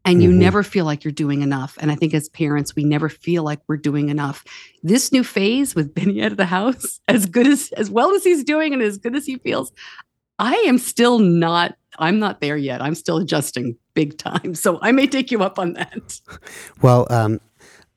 and 0.04 0.22
you 0.22 0.30
mm-hmm. 0.30 0.38
never 0.38 0.62
feel 0.62 0.84
like 0.84 1.04
you're 1.04 1.12
doing 1.12 1.42
enough. 1.42 1.78
And 1.80 1.90
I 1.90 1.94
think 1.94 2.12
as 2.14 2.28
parents, 2.28 2.76
we 2.76 2.84
never 2.84 3.08
feel 3.08 3.42
like 3.42 3.60
we're 3.66 3.76
doing 3.76 4.10
enough. 4.10 4.44
This 4.82 5.12
new 5.12 5.24
phase 5.24 5.74
with 5.74 5.94
Benny 5.94 6.22
out 6.22 6.32
of 6.32 6.36
the 6.36 6.46
house, 6.46 7.00
as 7.08 7.26
good 7.26 7.46
as 7.46 7.72
as 7.72 7.90
well 7.90 8.14
as 8.14 8.24
he's 8.24 8.44
doing 8.44 8.72
and 8.72 8.82
as 8.82 8.98
good 8.98 9.16
as 9.16 9.26
he 9.26 9.36
feels, 9.38 9.72
I 10.38 10.54
am 10.66 10.78
still 10.78 11.18
not, 11.18 11.76
I'm 11.98 12.18
not 12.18 12.40
there 12.40 12.56
yet. 12.56 12.82
I'm 12.82 12.94
still 12.94 13.18
adjusting 13.18 13.76
big 13.94 14.18
time. 14.18 14.54
So 14.54 14.78
I 14.82 14.92
may 14.92 15.06
take 15.06 15.30
you 15.30 15.42
up 15.42 15.58
on 15.58 15.74
that. 15.74 16.20
Well, 16.82 17.06
um, 17.08 17.40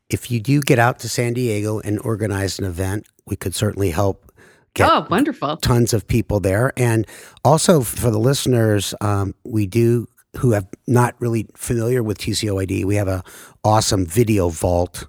if 0.10 0.32
you 0.32 0.40
do 0.40 0.62
get 0.62 0.80
out 0.80 1.00
to 1.00 1.10
San 1.10 1.34
Diego 1.34 1.80
and 1.80 2.00
organize 2.00 2.60
an 2.60 2.66
event, 2.66 3.06
we 3.26 3.36
could 3.36 3.54
certainly 3.54 3.90
help 3.92 4.32
get 4.74 4.90
oh, 4.90 5.06
wonderful. 5.10 5.58
tons 5.58 5.94
of 5.94 6.08
people 6.08 6.40
there. 6.40 6.72
And 6.78 7.06
also 7.44 7.82
for 7.82 8.10
the 8.10 8.20
listeners, 8.20 8.94
um, 9.02 9.36
we 9.44 9.66
do 9.66 10.08
who 10.36 10.52
have 10.52 10.68
not 10.86 11.16
really 11.20 11.48
familiar 11.56 12.04
with 12.04 12.18
TCOYD, 12.18 12.86
we 12.86 12.96
have 12.96 13.08
a 13.08 13.24
awesome 13.64 14.06
video 14.06 14.50
vault 14.50 15.08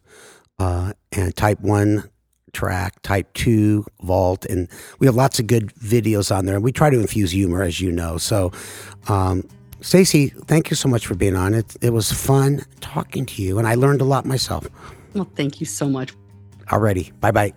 uh, 0.58 0.92
and 1.12 1.34
type 1.36 1.60
one 1.60 2.08
track, 2.52 3.00
type 3.02 3.32
two 3.34 3.84
vault, 4.02 4.44
and 4.46 4.68
we 4.98 5.06
have 5.06 5.14
lots 5.14 5.38
of 5.38 5.46
good 5.46 5.72
videos 5.74 6.34
on 6.34 6.46
there. 6.46 6.54
And 6.54 6.64
we 6.64 6.72
try 6.72 6.90
to 6.90 6.98
infuse 6.98 7.30
humor, 7.32 7.62
as 7.62 7.80
you 7.80 7.92
know. 7.92 8.18
So, 8.18 8.52
um, 9.08 9.46
Stacey, 9.80 10.28
thank 10.46 10.70
you 10.70 10.76
so 10.76 10.88
much 10.88 11.06
for 11.06 11.14
being 11.14 11.36
on. 11.36 11.54
It 11.54 11.76
it 11.80 11.92
was 11.92 12.10
fun 12.10 12.64
talking 12.80 13.26
to 13.26 13.42
you, 13.42 13.58
and 13.58 13.66
I 13.66 13.74
learned 13.74 14.00
a 14.00 14.04
lot 14.04 14.24
myself. 14.24 14.66
Well, 15.14 15.28
thank 15.36 15.60
you 15.60 15.66
so 15.66 15.88
much. 15.88 16.12
Alrighty, 16.66 17.18
bye 17.20 17.30
bye. 17.30 17.52